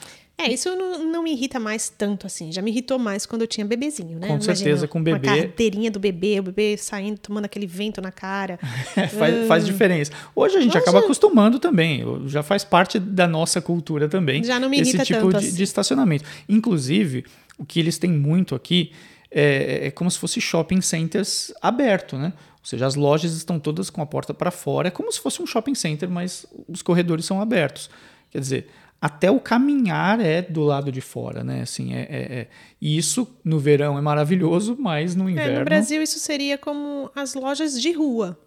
É, 0.44 0.52
isso 0.52 0.68
não, 0.76 1.04
não 1.04 1.22
me 1.22 1.32
irrita 1.32 1.58
mais 1.60 1.88
tanto 1.88 2.26
assim. 2.26 2.50
Já 2.52 2.60
me 2.62 2.70
irritou 2.70 2.98
mais 2.98 3.24
quando 3.26 3.42
eu 3.42 3.46
tinha 3.46 3.64
bebezinho, 3.66 4.18
né? 4.18 4.28
Com 4.28 4.40
certeza, 4.40 4.88
com 4.88 5.02
bebê- 5.02 5.28
Uma 5.28 5.36
carteirinha 5.36 5.90
do 5.90 6.00
bebê, 6.00 6.40
o 6.40 6.42
bebê 6.44 6.76
saindo, 6.76 7.18
tomando 7.18 7.44
aquele 7.44 7.66
vento 7.66 8.00
na 8.00 8.10
cara. 8.12 8.58
faz, 9.18 9.46
faz 9.46 9.66
diferença. 9.66 10.12
Hoje 10.34 10.56
a 10.56 10.60
gente. 10.60 10.70
Hoje- 10.70 10.78
acaba 10.78 11.00
acostumando 11.00 11.58
também, 11.58 12.02
já 12.26 12.42
faz 12.42 12.64
parte 12.64 12.98
da 12.98 13.26
nossa 13.26 13.60
cultura 13.60 14.08
também. 14.08 14.42
Já 14.44 14.58
não 14.58 14.68
me 14.68 14.78
esse 14.80 14.90
irrita 14.90 15.04
tipo 15.04 15.20
tanto 15.20 15.38
de, 15.40 15.46
assim. 15.46 15.56
de 15.56 15.62
estacionamento. 15.62 16.24
Inclusive, 16.48 17.24
o 17.58 17.64
que 17.64 17.78
eles 17.80 17.98
têm 17.98 18.10
muito 18.12 18.54
aqui 18.54 18.92
é, 19.30 19.86
é 19.86 19.90
como 19.90 20.10
se 20.10 20.18
fosse 20.18 20.40
shopping 20.40 20.80
centers 20.80 21.52
aberto, 21.60 22.16
né? 22.16 22.32
Ou 22.60 22.66
seja, 22.66 22.86
as 22.86 22.94
lojas 22.94 23.32
estão 23.34 23.58
todas 23.58 23.90
com 23.90 24.00
a 24.00 24.06
porta 24.06 24.32
para 24.32 24.50
fora, 24.50 24.88
é 24.88 24.90
como 24.90 25.10
se 25.10 25.18
fosse 25.20 25.42
um 25.42 25.46
shopping 25.46 25.74
center, 25.74 26.08
mas 26.08 26.46
os 26.68 26.80
corredores 26.82 27.24
são 27.24 27.40
abertos. 27.40 27.90
Quer 28.30 28.38
dizer, 28.40 28.68
até 29.02 29.28
o 29.30 29.40
caminhar 29.40 30.20
é 30.20 30.40
do 30.40 30.62
lado 30.62 30.92
de 30.92 31.00
fora, 31.00 31.42
né? 31.42 31.62
Assim, 31.62 31.92
é, 31.92 32.02
é- 32.02 32.38
é- 32.42 32.48
isso 32.80 33.26
no 33.44 33.58
verão 33.58 33.98
é 33.98 34.00
maravilhoso, 34.00 34.76
mas 34.78 35.16
no 35.16 35.28
É, 35.28 35.32
inverno. 35.32 35.58
no 35.58 35.64
Brasil, 35.64 36.00
isso 36.00 36.20
seria 36.20 36.56
como 36.56 37.10
as 37.14 37.34
lojas 37.34 37.78
de 37.82 37.90
rua. 37.90 38.38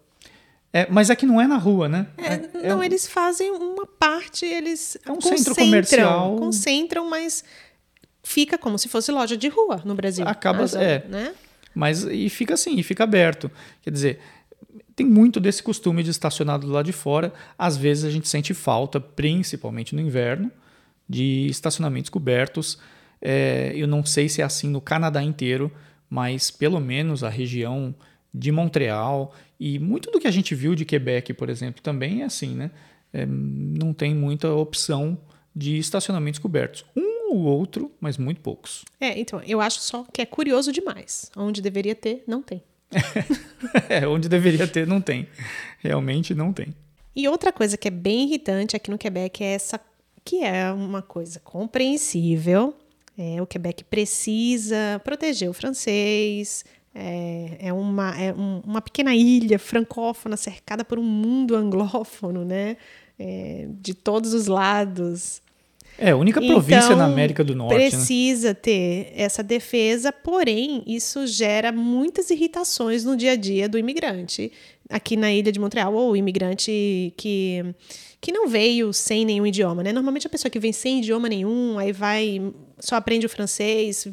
É, 0.72 0.86
mas 0.90 1.10
aqui 1.10 1.26
não 1.26 1.38
é 1.40 1.46
na 1.46 1.58
rua, 1.58 1.88
né? 1.90 2.06
É, 2.16 2.34
É- 2.34 2.68
não, 2.70 2.82
é- 2.82 2.86
eles 2.86 3.06
fazem 3.06 3.50
uma 3.52 3.86
parte, 3.86 4.46
eles 4.46 4.96
É 5.06 5.12
um 5.12 5.20
centro 5.20 5.54
comercial. 5.54 6.36
concentram, 6.36 7.08
mas 7.08 7.44
fica 8.22 8.56
como 8.58 8.78
se 8.78 8.88
fosse 8.88 9.12
loja 9.12 9.36
de 9.36 9.48
rua 9.48 9.82
no 9.84 9.94
Brasil. 9.94 10.26
Acaba- 10.26 10.64
As- 10.64 10.74
é. 10.74 11.04
né? 11.08 11.34
Mas 11.74 12.04
e 12.04 12.30
fica 12.30 12.54
assim, 12.54 12.76
e 12.78 12.82
fica 12.82 13.04
aberto. 13.04 13.50
Quer 13.82 13.90
dizer, 13.90 14.18
tem 14.96 15.06
muito 15.06 15.38
desse 15.38 15.62
costume 15.62 16.02
de 16.02 16.10
estacionar 16.10 16.58
do 16.58 16.66
lado 16.66 16.86
de 16.86 16.92
fora. 16.92 17.32
Às 17.58 17.76
vezes 17.76 18.04
a 18.04 18.10
gente 18.10 18.26
sente 18.26 18.54
falta, 18.54 18.98
principalmente 18.98 19.94
no 19.94 20.00
inverno, 20.00 20.50
de 21.06 21.46
estacionamentos 21.50 22.08
cobertos. 22.08 22.78
É, 23.20 23.72
eu 23.76 23.86
não 23.86 24.04
sei 24.04 24.26
se 24.30 24.40
é 24.40 24.44
assim 24.44 24.70
no 24.70 24.80
Canadá 24.80 25.22
inteiro, 25.22 25.70
mas 26.08 26.50
pelo 26.50 26.80
menos 26.80 27.22
a 27.22 27.28
região 27.28 27.94
de 28.32 28.50
Montreal 28.50 29.34
e 29.60 29.78
muito 29.78 30.10
do 30.10 30.18
que 30.18 30.26
a 30.26 30.30
gente 30.30 30.54
viu 30.54 30.74
de 30.74 30.86
Quebec, 30.86 31.34
por 31.34 31.50
exemplo, 31.50 31.82
também 31.82 32.22
é 32.22 32.24
assim, 32.24 32.54
né? 32.54 32.70
É, 33.12 33.26
não 33.26 33.92
tem 33.92 34.14
muita 34.14 34.52
opção 34.52 35.18
de 35.54 35.78
estacionamentos 35.78 36.38
cobertos. 36.38 36.84
Um 36.96 37.32
ou 37.32 37.44
outro, 37.44 37.92
mas 38.00 38.16
muito 38.16 38.40
poucos. 38.40 38.84
É, 38.98 39.18
então, 39.18 39.42
eu 39.42 39.60
acho 39.60 39.80
só 39.80 40.06
que 40.10 40.22
é 40.22 40.26
curioso 40.26 40.72
demais. 40.72 41.30
Onde 41.36 41.60
deveria 41.60 41.94
ter, 41.94 42.24
não 42.26 42.42
tem. 42.42 42.62
É, 43.88 44.06
onde 44.06 44.28
deveria 44.28 44.66
ter, 44.66 44.86
não 44.86 45.00
tem. 45.00 45.26
Realmente 45.80 46.34
não 46.34 46.52
tem. 46.52 46.74
E 47.14 47.26
outra 47.28 47.52
coisa 47.52 47.76
que 47.76 47.88
é 47.88 47.90
bem 47.90 48.26
irritante 48.26 48.76
aqui 48.76 48.90
no 48.90 48.98
Quebec 48.98 49.42
é 49.42 49.54
essa, 49.54 49.80
que 50.24 50.42
é 50.44 50.70
uma 50.72 51.02
coisa 51.02 51.40
compreensível. 51.40 52.74
É, 53.18 53.40
o 53.40 53.46
Quebec 53.46 53.82
precisa 53.84 55.00
proteger 55.02 55.48
o 55.48 55.52
francês. 55.54 56.64
É, 56.94 57.56
é 57.60 57.72
uma, 57.72 58.14
é 58.20 58.32
um- 58.32 58.60
uma 58.64 58.80
pequena 58.82 59.14
ilha 59.14 59.58
francófona 59.58 60.36
cercada 60.36 60.84
por 60.84 60.98
um 60.98 61.02
mundo 61.04 61.56
anglófono, 61.56 62.44
né? 62.44 62.76
É, 63.18 63.66
de 63.80 63.94
todos 63.94 64.34
os 64.34 64.46
lados. 64.46 65.40
É, 65.98 66.10
a 66.10 66.16
única 66.16 66.40
província 66.40 66.86
Então, 66.86 66.96
na 66.96 67.06
América 67.06 67.42
do 67.42 67.54
Norte, 67.54 67.78
né? 67.78 67.90
Precisa 67.90 68.54
ter 68.54 69.12
essa 69.14 69.42
defesa, 69.42 70.12
porém, 70.12 70.82
isso 70.86 71.26
gera 71.26 71.72
muitas 71.72 72.30
irritações 72.30 73.04
no 73.04 73.16
dia 73.16 73.32
a 73.32 73.36
dia 73.36 73.68
do 73.68 73.78
imigrante 73.78 74.52
aqui 74.88 75.16
na 75.16 75.32
ilha 75.32 75.50
de 75.50 75.58
Montreal, 75.58 75.94
ou 75.94 76.12
o 76.12 76.16
imigrante 76.16 77.12
que, 77.16 77.64
que 78.20 78.30
não 78.30 78.46
veio 78.46 78.92
sem 78.92 79.24
nenhum 79.24 79.46
idioma, 79.46 79.82
né? 79.82 79.92
Normalmente 79.92 80.26
a 80.26 80.30
pessoa 80.30 80.50
que 80.50 80.60
vem 80.60 80.72
sem 80.72 80.98
idioma 80.98 81.28
nenhum, 81.28 81.78
aí 81.78 81.92
vai, 81.92 82.40
só 82.78 82.96
aprende 82.96 83.26
o 83.26 83.28
francês, 83.28 84.06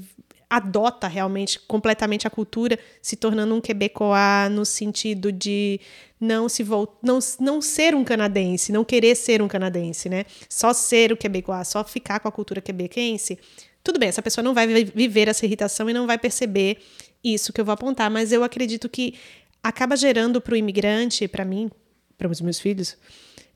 adota 0.56 1.08
realmente 1.08 1.60
completamente 1.60 2.28
a 2.28 2.30
cultura, 2.30 2.78
se 3.02 3.16
tornando 3.16 3.56
um 3.56 3.60
quebecois 3.60 4.52
no 4.52 4.64
sentido 4.64 5.32
de 5.32 5.80
não 6.20 6.48
se 6.48 6.64
não, 7.02 7.20
não 7.40 7.62
ser 7.62 7.96
um 7.96 8.04
canadense, 8.04 8.72
não 8.72 8.86
querer 8.86 9.16
ser 9.16 9.42
um 9.42 9.48
canadense, 9.48 10.08
né? 10.10 10.26
Só 10.48 10.72
ser 10.72 11.12
o 11.12 11.18
quebecois, 11.18 11.68
só 11.68 11.84
ficar 11.84 12.20
com 12.20 12.28
a 12.28 12.32
cultura 12.32 12.62
quebequense. 12.62 13.40
Tudo 13.84 13.98
bem, 13.98 14.10
essa 14.10 14.22
pessoa 14.22 14.44
não 14.44 14.54
vai 14.54 14.68
vi- 14.68 14.92
viver 14.96 15.28
essa 15.28 15.44
irritação 15.44 15.90
e 15.90 15.94
não 15.94 16.06
vai 16.06 16.20
perceber 16.20 16.78
isso 17.24 17.52
que 17.52 17.60
eu 17.60 17.66
vou 17.66 17.74
apontar, 17.74 18.12
mas 18.12 18.32
eu 18.32 18.44
acredito 18.44 18.88
que 18.88 19.16
acaba 19.64 19.96
gerando 19.96 20.40
para 20.40 20.54
o 20.54 20.58
imigrante, 20.58 21.28
para 21.28 21.44
mim, 21.44 21.72
para 22.16 22.30
os 22.30 22.40
meus 22.42 22.60
filhos, 22.60 22.96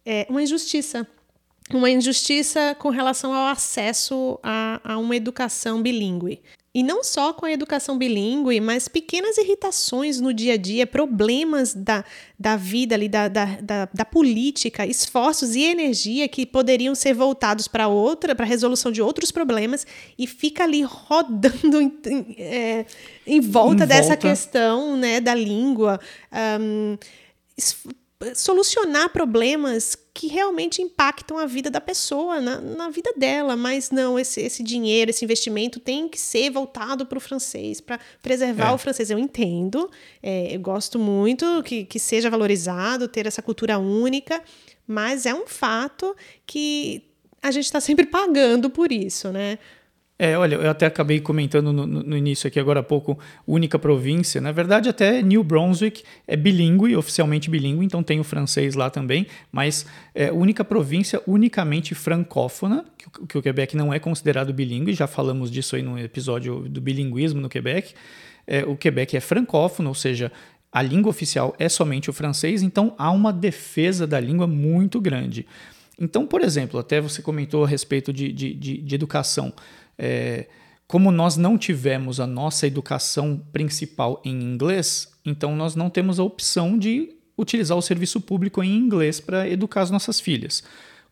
é 0.04 0.26
uma 0.30 0.42
injustiça 0.42 1.08
uma 1.74 1.90
injustiça 1.90 2.76
com 2.80 2.90
relação 2.90 3.34
ao 3.34 3.48
acesso 3.48 4.40
a, 4.44 4.80
a 4.84 4.98
uma 4.98 5.16
educação 5.16 5.82
bilíngue. 5.82 6.42
E 6.74 6.84
não 6.84 7.04
só 7.04 7.34
com 7.34 7.44
a 7.48 7.52
educação 7.52 7.98
bilíngue, 7.98 8.60
mas 8.62 8.88
pequenas 8.88 9.36
irritações 9.40 10.20
no 10.20 10.32
dia 10.32 10.54
a 10.54 10.58
dia, 10.58 10.86
problemas 10.86 11.74
da, 11.74 12.06
da 12.40 12.56
vida 12.56 12.94
ali, 12.94 13.10
da, 13.10 13.28
da, 13.28 13.46
da, 13.60 13.90
da 13.92 14.06
política, 14.06 14.86
esforços 14.86 15.56
e 15.56 15.64
energia 15.64 16.28
que 16.28 16.46
poderiam 16.46 16.94
ser 16.94 17.16
voltados 17.16 17.68
para 17.68 17.88
outra, 17.88 18.36
para 18.36 18.46
a 18.46 18.48
resolução 18.48 18.92
de 18.92 19.02
outros 19.02 19.32
problemas, 19.32 19.88
e 20.20 20.28
fica 20.28 20.66
ali 20.66 20.84
rodando 20.84 21.82
em, 21.82 21.92
em, 22.06 22.36
é, 22.38 22.86
em 23.26 23.40
volta 23.42 23.84
Em 23.86 23.88
dessa 23.88 24.10
volta. 24.10 24.30
questão 24.30 24.96
né, 24.96 25.20
da 25.20 25.34
língua. 25.34 26.00
Es- 27.58 27.76
solucionar 28.34 29.10
problemas 29.10 29.96
que 30.14 30.28
realmente 30.28 30.82
impactam 30.82 31.38
a 31.38 31.46
vida 31.46 31.70
da 31.70 31.80
pessoa, 31.80 32.42
na, 32.42 32.60
na 32.60 32.90
vida 32.90 33.14
dela, 33.16 33.56
mas 33.56 33.92
não, 33.92 34.18
esse, 34.18 34.42
esse 34.42 34.64
dinheiro, 34.64 35.12
esse 35.12 35.24
investimento 35.24 35.80
tem 35.80 36.10
que 36.10 36.20
ser 36.20 36.50
voltado 36.50 37.06
para 37.06 37.18
o 37.18 37.22
francês, 37.22 37.80
para 37.80 38.00
preservar 38.24 38.70
É. 38.70 38.74
o 38.74 38.78
francês. 38.80 39.12
Eu 39.12 39.20
entendo, 39.20 39.90
é, 40.24 40.56
eu 40.56 40.60
gosto 40.60 40.98
muito 40.98 41.62
que, 41.64 41.86
que 41.86 42.00
seja 42.00 42.30
valorizado, 42.30 43.08
ter 43.08 43.28
essa 43.28 43.42
cultura 43.44 43.78
única, 43.78 44.42
mas 44.88 45.28
é 45.28 45.34
um 45.36 45.46
fato 45.46 46.16
que 46.46 47.04
a 47.42 47.52
gente 47.52 47.66
está 47.66 47.80
sempre 47.80 48.06
pagando 48.08 48.70
por 48.70 48.92
isso, 48.92 49.32
né? 49.32 49.60
É, 50.20 50.36
olha, 50.36 50.56
eu 50.56 50.70
até 50.70 50.88
acabei 50.88 51.20
comentando 51.20 51.72
no, 51.72 51.86
no, 51.86 52.18
início 52.18 52.48
aqui 52.48 52.60
agora 52.60 52.80
há 52.80 52.84
pouco, 52.84 53.20
única 53.46 53.78
província. 53.78 54.42
Na 54.42 54.52
verdade, 54.52 54.90
até 54.90 55.22
New 55.22 55.44
Brunswick 55.44 56.04
é 56.28 56.36
bilíngue, 56.36 56.96
oficialmente 56.96 57.52
bilíngue, 57.52 57.86
então 57.86 58.02
tem 58.02 58.20
o 58.20 58.24
francês 58.24 58.74
lá 58.74 58.90
também, 58.90 59.28
mas 59.52 59.86
é 60.16 60.32
única 60.32 60.66
província 60.66 61.22
unicamente 61.28 61.94
francófona, 61.94 62.84
que, 62.98 63.28
que 63.28 63.38
o 63.38 63.42
Quebec 63.44 63.78
não 63.78 63.94
é 63.94 64.00
considerado 64.00 64.52
bilíngue, 64.52 64.94
já 64.94 65.06
falamos 65.06 65.52
disso 65.52 65.76
aí 65.76 65.84
no 65.84 66.00
episódio 66.00 66.62
do 66.68 66.82
bilinguismo 66.82 67.40
no 67.40 67.48
Quebec. 67.48 67.94
É, 68.48 68.66
o 68.66 68.76
Quebec 68.76 69.16
é 69.16 69.20
francófono, 69.20 69.90
ou 69.90 69.96
seja, 69.96 70.32
a 70.72 70.82
língua 70.82 71.12
oficial 71.12 71.56
é 71.60 71.70
somente 71.70 72.10
o 72.10 72.14
francês, 72.14 72.64
então 72.64 72.96
há 72.98 73.12
uma 73.12 73.32
defesa 73.32 74.08
da 74.08 74.20
língua 74.20 74.48
muito 74.48 75.00
grande. 75.00 75.46
Então, 76.00 76.26
por 76.26 76.42
exemplo, 76.42 76.80
até 76.80 77.02
você 77.02 77.22
comentou 77.22 77.64
a 77.64 77.68
respeito 77.68 78.14
de, 78.14 78.32
de, 78.32 78.54
de, 78.54 78.78
de 78.78 78.96
educação. 78.96 79.52
É, 79.98 80.48
como 80.88 81.12
nós 81.12 81.36
não 81.36 81.58
tivemos 81.58 82.20
a 82.20 82.26
nossa 82.26 82.66
educação 82.66 83.42
principal 83.52 84.22
em 84.24 84.42
inglês, 84.42 85.12
então 85.26 85.56
nós 85.56 85.76
não 85.76 85.90
temos 85.90 86.20
a 86.20 86.24
opção 86.24 86.78
de 86.78 87.14
utilizar 87.38 87.78
o 87.78 87.82
serviço 87.82 88.22
público 88.22 88.64
em 88.64 88.76
inglês 88.76 89.20
para 89.20 89.48
educar 89.48 89.82
as 89.82 89.92
nossas 89.92 90.20
filhas. 90.20 90.64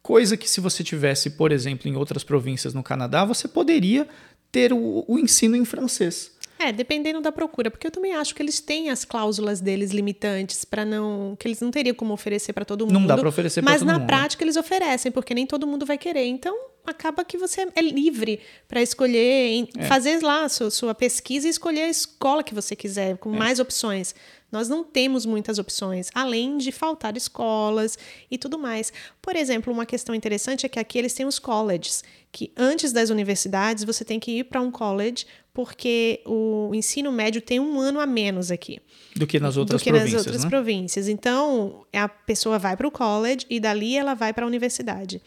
Coisa 0.01 0.37
que, 0.37 0.49
se 0.49 0.61
você 0.61 0.83
tivesse, 0.83 1.31
por 1.31 1.51
exemplo, 1.51 1.89
em 1.89 1.95
outras 1.95 2.23
províncias 2.23 2.73
no 2.73 2.83
Canadá, 2.83 3.25
você 3.25 3.47
poderia 3.47 4.07
ter 4.51 4.71
o, 4.71 5.03
o 5.07 5.19
ensino 5.19 5.55
em 5.55 5.65
francês. 5.65 6.31
É, 6.57 6.71
dependendo 6.71 7.19
da 7.19 7.31
procura, 7.31 7.69
porque 7.69 7.85
eu 7.85 7.91
também 7.91 8.13
acho 8.13 8.33
que 8.33 8.41
eles 8.41 8.61
têm 8.61 8.89
as 8.89 9.03
cláusulas 9.03 9.59
deles 9.59 9.91
limitantes 9.91 10.63
para 10.63 10.85
não 10.85 11.35
que 11.37 11.47
eles 11.47 11.59
não 11.59 11.69
teriam 11.69 11.93
como 11.93 12.13
oferecer 12.13 12.53
para 12.53 12.63
todo 12.63 12.85
mundo. 12.85 12.93
Não 12.93 13.05
dá 13.05 13.17
para 13.17 13.27
oferecer 13.27 13.61
para 13.61 13.73
todo 13.73 13.81
mundo. 13.81 13.91
Mas 13.91 13.99
na 13.99 14.05
prática 14.05 14.41
eles 14.41 14.55
oferecem, 14.55 15.11
porque 15.11 15.33
nem 15.33 15.45
todo 15.45 15.67
mundo 15.67 15.85
vai 15.85 15.97
querer. 15.97 16.25
Então, 16.25 16.55
acaba 16.91 17.25
que 17.25 17.37
você 17.37 17.67
é 17.75 17.81
livre 17.81 18.39
para 18.67 18.81
escolher, 18.81 19.67
é. 19.77 19.85
fazer 19.85 20.21
lá 20.21 20.45
a 20.45 20.49
sua, 20.49 20.69
sua, 20.69 20.95
pesquisa 20.95 21.47
e 21.47 21.49
escolher 21.49 21.83
a 21.83 21.89
escola 21.89 22.43
que 22.43 22.53
você 22.53 22.75
quiser, 22.75 23.17
com 23.17 23.33
é. 23.33 23.37
mais 23.37 23.59
opções. 23.59 24.15
Nós 24.51 24.69
não 24.69 24.83
temos 24.83 25.25
muitas 25.25 25.59
opções, 25.59 26.09
além 26.13 26.57
de 26.57 26.71
faltar 26.71 27.17
escolas 27.17 27.97
e 28.31 28.37
tudo 28.37 28.57
mais. 28.57 28.93
Por 29.21 29.35
exemplo, 29.35 29.73
uma 29.73 29.85
questão 29.85 30.15
interessante 30.15 30.65
é 30.65 30.69
que 30.69 30.79
aqui 30.79 30.97
eles 30.97 31.13
têm 31.13 31.25
os 31.25 31.39
colleges, 31.39 32.03
que 32.31 32.51
antes 32.55 32.93
das 32.93 33.09
universidades 33.09 33.83
você 33.83 34.05
tem 34.05 34.19
que 34.19 34.39
ir 34.39 34.43
para 34.45 34.61
um 34.61 34.71
college 34.71 35.25
porque 35.55 36.21
o 36.25 36.71
ensino 36.75 37.13
médio 37.13 37.41
tem 37.41 37.61
um 37.61 37.79
ano 37.79 38.01
a 38.01 38.05
menos 38.05 38.51
aqui. 38.51 38.77
Do 39.15 39.25
que 39.25 39.39
nas 39.39 39.55
outras 39.55 39.79
do 39.79 39.83
que 39.83 39.89
províncias. 39.89 40.13
Nas 40.13 40.25
outras 40.25 40.43
né? 40.43 40.49
províncias. 40.49 41.07
Então, 41.07 41.85
a 41.93 42.09
pessoa 42.09 42.59
vai 42.59 42.75
para 42.75 42.85
o 42.85 42.91
college 42.91 43.45
e 43.49 43.57
dali 43.57 43.95
ela 43.95 44.13
vai 44.13 44.33
para 44.33 44.43
a 44.43 44.47
universidade. 44.47 45.21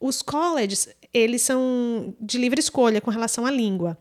Os 0.00 0.22
colleges, 0.22 0.88
eles 1.12 1.42
são 1.42 2.14
de 2.20 2.38
livre 2.38 2.60
escolha 2.60 3.00
com 3.00 3.10
relação 3.10 3.44
à 3.44 3.50
língua. 3.50 3.98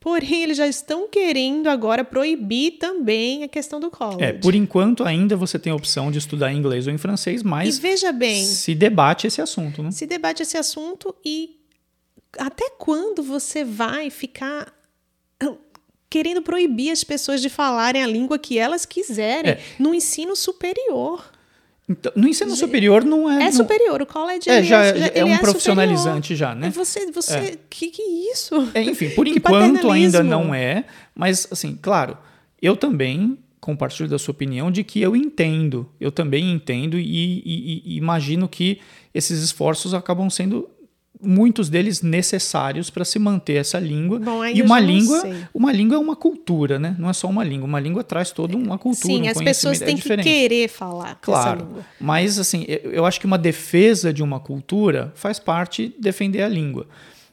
Porém, 0.00 0.44
eles 0.44 0.56
já 0.56 0.68
estão 0.68 1.08
querendo 1.08 1.66
agora 1.66 2.04
proibir 2.04 2.78
também 2.78 3.42
a 3.42 3.48
questão 3.48 3.80
do 3.80 3.90
college. 3.90 4.22
É, 4.22 4.32
por 4.32 4.54
enquanto 4.54 5.04
ainda 5.04 5.36
você 5.36 5.58
tem 5.58 5.72
a 5.72 5.76
opção 5.76 6.12
de 6.12 6.18
estudar 6.18 6.52
em 6.52 6.58
inglês 6.58 6.86
ou 6.86 6.92
em 6.92 6.98
francês, 6.98 7.42
mas 7.42 7.76
e 7.76 7.80
veja 7.80 8.12
bem, 8.12 8.44
se 8.44 8.74
debate 8.74 9.26
esse 9.26 9.40
assunto, 9.42 9.82
né? 9.82 9.90
Se 9.90 10.06
debate 10.06 10.42
esse 10.42 10.56
assunto 10.56 11.14
e 11.24 11.56
até 12.38 12.70
quando 12.78 13.22
você 13.22 13.64
vai 13.64 14.10
ficar 14.10 14.72
querendo 16.08 16.40
proibir 16.40 16.90
as 16.92 17.02
pessoas 17.02 17.42
de 17.42 17.48
falarem 17.48 18.02
a 18.02 18.06
língua 18.06 18.38
que 18.38 18.58
elas 18.58 18.86
quiserem 18.86 19.52
é. 19.52 19.60
no 19.78 19.94
ensino 19.94 20.36
superior. 20.36 21.32
Então, 21.88 22.12
no 22.16 22.26
ensino 22.26 22.54
superior 22.56 23.04
não 23.04 23.30
é. 23.30 23.44
É 23.44 23.52
superior, 23.52 24.02
o 24.02 24.06
college 24.06 24.50
é, 24.50 24.62
já, 24.62 24.92
já 24.92 25.06
é 25.14 25.24
um 25.24 25.32
é 25.32 25.38
profissionalizante 25.38 26.34
superior. 26.34 26.38
já, 26.38 26.54
né? 26.54 26.70
Você, 26.70 27.12
você, 27.12 27.36
é. 27.36 27.58
que 27.70 27.88
que 27.88 28.02
é 28.02 28.32
isso? 28.32 28.70
É, 28.74 28.82
enfim, 28.82 29.10
por 29.10 29.26
enquanto 29.28 29.90
ainda 29.90 30.22
não 30.22 30.52
é, 30.52 30.84
mas 31.14 31.46
assim, 31.50 31.78
claro, 31.80 32.18
eu 32.60 32.76
também 32.76 33.38
compartilho 33.60 34.08
da 34.08 34.18
sua 34.18 34.32
opinião 34.32 34.70
de 34.70 34.84
que 34.84 35.00
eu 35.00 35.16
entendo, 35.16 35.88
eu 36.00 36.10
também 36.10 36.52
entendo 36.52 36.98
e, 36.98 37.42
e, 37.44 37.82
e 37.84 37.96
imagino 37.96 38.48
que 38.48 38.80
esses 39.14 39.42
esforços 39.42 39.94
acabam 39.94 40.28
sendo 40.28 40.68
muitos 41.20 41.68
deles 41.68 42.02
necessários 42.02 42.90
para 42.90 43.04
se 43.04 43.18
manter 43.18 43.54
essa 43.54 43.78
língua. 43.78 44.18
Bom, 44.18 44.44
e 44.44 44.60
uma 44.62 44.78
língua, 44.78 45.22
uma 45.54 45.72
língua 45.72 45.96
é 45.96 45.98
uma 45.98 46.16
cultura, 46.16 46.78
né? 46.78 46.94
Não 46.98 47.08
é 47.08 47.12
só 47.12 47.28
uma 47.28 47.44
língua. 47.44 47.66
Uma 47.66 47.80
língua 47.80 48.04
traz 48.04 48.30
toda 48.30 48.56
uma 48.56 48.78
cultura. 48.78 49.14
Sim, 49.14 49.22
um 49.22 49.30
as 49.30 49.38
pessoas 49.38 49.80
é 49.80 49.86
têm 49.86 49.96
que 49.96 50.16
querer 50.18 50.68
falar. 50.68 51.16
Claro. 51.16 51.84
Mas 52.00 52.38
assim, 52.38 52.64
eu 52.68 53.06
acho 53.06 53.18
que 53.20 53.26
uma 53.26 53.38
defesa 53.38 54.12
de 54.12 54.22
uma 54.22 54.40
cultura 54.40 55.12
faz 55.14 55.38
parte 55.38 55.94
defender 55.98 56.42
a 56.42 56.48
língua. 56.48 56.86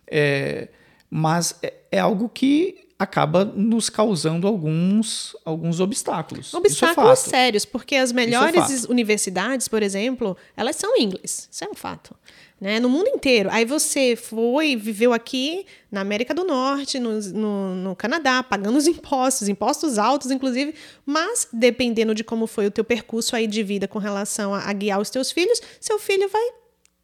É, 0.08 0.69
mas 1.10 1.56
é, 1.62 1.74
é 1.91 2.00
algo 2.00 2.30
que 2.30 2.84
acaba 2.98 3.43
nos 3.43 3.89
causando 3.89 4.48
alguns, 4.48 5.36
alguns 5.43 5.80
obstáculos. 5.80 6.54
É 6.54 6.58
obstáculos 6.58 7.28
é 7.28 7.30
sérios, 7.30 7.65
porque 7.65 7.96
as 7.96 8.12
melhores 8.12 8.86
é 8.86 8.88
universidades, 8.89 9.67
por 9.67 9.84
exemplo, 9.84 10.38
elas 10.56 10.76
são 10.76 10.98
inglês. 10.98 11.50
Isso 11.52 11.63
é 11.63 11.67
um 11.67 11.76
fato 11.76 12.15
né? 12.63 12.80
No 12.80 12.88
mundo 12.88 13.10
inteiro. 13.10 13.49
Aí 13.52 13.65
você 13.65 14.15
foi, 14.15 14.78
viveu 14.78 15.12
aqui 15.12 15.65
na 15.91 15.99
América 15.99 16.34
do 16.34 16.45
Norte, 16.45 16.97
no, 16.97 17.19
no, 17.19 17.76
no, 17.76 17.93
Canadá, 17.93 18.41
pagando 18.41 18.78
os 18.78 18.88
impostos, 18.88 19.49
impostos 19.49 19.97
altos, 19.97 20.32
inclusive, 20.32 20.73
mas 21.06 21.45
dependendo 21.52 22.15
de 22.15 22.23
como 22.23 22.47
foi 22.47 22.65
o 22.65 22.71
teu 22.71 22.86
percurso 22.86 23.36
aí 23.36 23.47
de 23.47 23.62
vida 23.63 23.86
com 23.86 23.99
relação 23.99 24.54
a, 24.54 24.60
a 24.60 24.71
guiar 24.71 25.02
os 25.02 25.10
teus 25.10 25.30
filhos, 25.30 25.62
seu 25.82 25.99
filho 25.99 26.30
vai. 26.30 26.54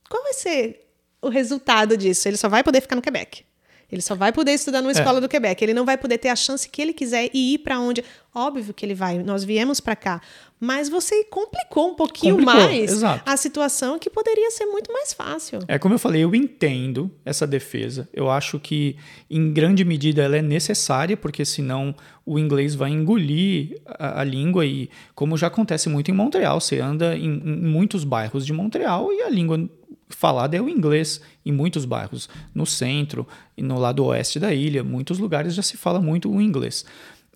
Qual 0.09 0.23
vai 0.23 0.31
ser 0.31 0.79
o 1.21 1.27
resultado 1.27 1.97
disso? 1.97 2.29
Ele 2.29 2.37
só 2.37 2.47
vai 2.47 2.63
poder 2.63 2.79
ficar 2.79 2.95
no 2.95 3.01
Quebec. 3.01 3.43
Ele 3.91 4.01
só 4.01 4.15
vai 4.15 4.31
poder 4.31 4.51
estudar 4.51 4.81
numa 4.81 4.91
é. 4.91 4.93
escola 4.93 5.19
do 5.19 5.27
Quebec. 5.27 5.63
Ele 5.63 5.73
não 5.73 5.85
vai 5.85 5.97
poder 5.97 6.17
ter 6.17 6.29
a 6.29 6.35
chance 6.35 6.69
que 6.69 6.81
ele 6.81 6.93
quiser 6.93 7.29
e 7.33 7.55
ir 7.55 7.59
para 7.59 7.79
onde. 7.79 8.03
Óbvio 8.33 8.73
que 8.73 8.85
ele 8.85 8.93
vai. 8.93 9.17
Nós 9.17 9.43
viemos 9.43 9.79
para 9.79 9.95
cá. 9.95 10.21
Mas 10.59 10.89
você 10.89 11.23
complicou 11.23 11.89
um 11.89 11.95
pouquinho 11.95 12.35
complicou, 12.35 12.53
mais 12.53 12.91
exato. 12.91 13.23
a 13.25 13.37
situação 13.37 13.97
que 13.97 14.09
poderia 14.09 14.51
ser 14.51 14.65
muito 14.65 14.91
mais 14.91 15.13
fácil. 15.13 15.59
É 15.67 15.79
como 15.79 15.95
eu 15.95 15.99
falei, 15.99 16.23
eu 16.23 16.35
entendo 16.35 17.09
essa 17.23 17.47
defesa. 17.47 18.09
Eu 18.13 18.29
acho 18.29 18.59
que, 18.59 18.97
em 19.29 19.53
grande 19.53 19.85
medida, 19.85 20.21
ela 20.21 20.35
é 20.35 20.41
necessária, 20.41 21.15
porque 21.15 21.45
senão 21.45 21.95
o 22.25 22.37
inglês 22.37 22.75
vai 22.75 22.91
engolir 22.91 23.79
a, 23.85 24.19
a 24.19 24.23
língua. 24.23 24.65
E, 24.65 24.89
como 25.15 25.37
já 25.37 25.47
acontece 25.47 25.87
muito 25.87 26.11
em 26.11 26.13
Montreal, 26.13 26.59
você 26.59 26.79
anda 26.79 27.15
em, 27.15 27.29
em 27.29 27.65
muitos 27.65 28.03
bairros 28.03 28.45
de 28.45 28.51
Montreal 28.51 29.13
e 29.13 29.21
a 29.21 29.29
língua 29.29 29.69
falada 30.09 30.57
é 30.57 30.61
o 30.61 30.67
inglês 30.67 31.21
em 31.45 31.51
muitos 31.51 31.85
bairros, 31.85 32.27
no 32.53 32.65
centro 32.65 33.27
e 33.55 33.61
no 33.61 33.79
lado 33.79 34.03
oeste 34.05 34.39
da 34.39 34.53
ilha, 34.53 34.83
muitos 34.83 35.19
lugares 35.19 35.53
já 35.53 35.61
se 35.61 35.77
fala 35.77 36.01
muito 36.01 36.29
o 36.31 36.41
inglês. 36.41 36.85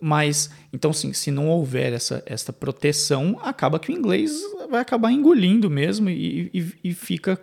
Mas, 0.01 0.49
então, 0.73 0.91
sim, 0.91 1.13
se 1.13 1.31
não 1.31 1.47
houver 1.47 1.93
essa, 1.93 2.21
essa 2.25 2.51
proteção, 2.51 3.39
acaba 3.41 3.79
que 3.79 3.89
o 3.89 3.95
inglês 3.95 4.33
vai 4.69 4.81
acabar 4.81 5.12
engolindo 5.12 5.69
mesmo 5.69 6.09
e, 6.09 6.51
e, 6.53 6.89
e 6.89 6.93
fica 6.93 7.39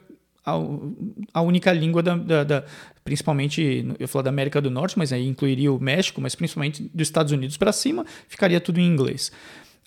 a, 1.32 1.40
única 1.40 1.72
língua 1.72 2.02
da, 2.02 2.16
da, 2.16 2.44
da, 2.44 2.64
principalmente 3.04 3.86
eu 3.98 4.08
falo 4.08 4.24
da 4.24 4.30
América 4.30 4.60
do 4.60 4.70
Norte, 4.70 4.98
mas 4.98 5.12
aí 5.12 5.26
incluiria 5.26 5.72
o 5.72 5.78
México, 5.78 6.20
mas 6.20 6.34
principalmente 6.34 6.82
dos 6.94 7.08
Estados 7.08 7.32
Unidos 7.32 7.56
para 7.56 7.72
cima, 7.72 8.04
ficaria 8.28 8.60
tudo 8.60 8.78
em 8.78 8.86
inglês. 8.86 9.30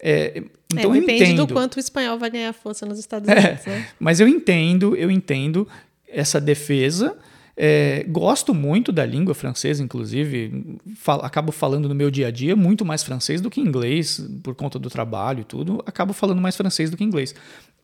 É, 0.06 0.44
então 0.74 0.94
é, 0.94 1.00
depende 1.00 1.24
entendo. 1.24 1.46
do 1.46 1.54
quanto 1.54 1.78
o 1.78 1.80
espanhol 1.80 2.20
vai 2.20 2.30
ganhar 2.30 2.52
força 2.52 2.86
nos 2.86 3.00
Estados 3.00 3.30
é, 3.30 3.40
Unidos. 3.40 3.68
É, 3.68 3.70
né? 3.70 3.88
Mas 3.98 4.20
eu 4.20 4.28
entendo, 4.28 4.98
eu 4.98 5.10
entendo 5.10 5.66
essa 6.06 6.42
defesa. 6.42 7.18
É, 7.56 8.04
gosto 8.10 8.54
muito 8.54 8.92
da 8.92 9.06
língua 9.06 9.34
francesa, 9.34 9.82
inclusive, 9.82 10.78
falo, 10.98 11.22
acabo 11.24 11.52
falando 11.52 11.88
no 11.88 11.96
meu 11.96 12.12
dia 12.12 12.28
a 12.28 12.32
dia 12.32 12.56
muito 12.56 12.84
mais 12.84 13.04
francês 13.04 13.40
do 13.40 13.50
que 13.50 13.62
inglês, 13.62 14.28
por 14.44 14.56
conta 14.56 14.78
do 14.78 14.90
trabalho 14.90 15.42
e 15.42 15.44
tudo, 15.44 15.82
acabo 15.86 16.14
falando 16.14 16.42
mais 16.42 16.58
francês 16.58 16.90
do 16.90 16.98
que 16.98 17.04
inglês. 17.04 17.34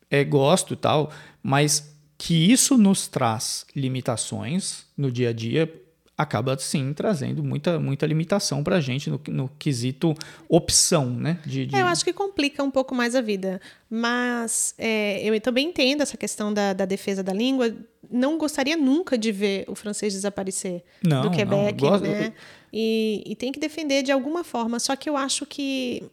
É, 0.10 0.24
gosto 0.24 0.74
e 0.74 0.78
tal, 0.78 1.12
mas 1.42 1.96
que 2.18 2.52
isso 2.52 2.78
nos 2.78 3.08
traz 3.08 3.66
limitações 3.76 4.88
no 4.98 5.12
dia 5.12 5.30
a 5.30 5.34
dia, 5.34 5.72
acaba 6.20 6.58
sim 6.60 6.92
trazendo 6.94 7.42
muita, 7.42 7.80
muita 7.80 8.06
limitação 8.06 8.62
para 8.62 8.76
a 8.76 8.82
gente 8.82 9.10
no, 9.10 9.22
no, 9.30 9.50
quesito 9.58 10.14
opção, 10.50 11.10
né? 11.10 11.40
De, 11.46 11.66
de... 11.66 11.74
É, 11.74 11.80
eu 11.80 11.88
acho 11.88 12.04
que 12.04 12.12
complica 12.12 12.62
um 12.62 12.70
pouco 12.70 12.94
mais 12.94 13.16
a 13.16 13.22
vida, 13.22 13.62
mas 13.90 14.76
é, 14.78 15.24
eu 15.24 15.40
também 15.40 15.70
entendo 15.70 16.02
essa 16.02 16.18
questão 16.18 16.54
da, 16.54 16.74
da, 16.74 16.84
defesa 16.84 17.24
da 17.24 17.32
língua. 17.32 17.74
Não 18.12 18.38
gostaria 18.38 18.76
nunca 18.76 19.18
de 19.18 19.32
ver 19.32 19.64
o 19.70 19.76
francês 19.76 20.12
desaparecer 20.12 20.84
não, 21.02 21.22
do 21.22 21.32
Quebec, 21.32 21.82
não, 21.82 21.90
gosto... 21.90 22.04
né? 22.04 22.34
E, 22.74 23.24
e 23.26 23.34
tem 23.38 23.54
que 23.54 23.60
defender 23.60 24.04
de 24.04 24.12
alguma 24.12 24.44
forma. 24.44 24.78
Só 24.78 24.98
que 24.98 25.10
eu 25.10 25.16
acho 25.16 25.46
que 25.46 26.04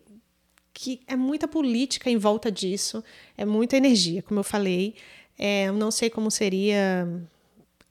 que 0.72 1.00
é 1.08 1.16
muita 1.16 1.48
política 1.48 2.10
em 2.10 2.18
volta 2.18 2.52
disso, 2.52 3.02
é 3.36 3.46
muita 3.46 3.78
energia, 3.78 4.22
como 4.22 4.38
eu 4.38 4.44
falei. 4.44 4.94
É, 5.38 5.64
eu 5.64 5.72
não 5.72 5.90
sei 5.90 6.10
como 6.10 6.30
seria 6.30 7.08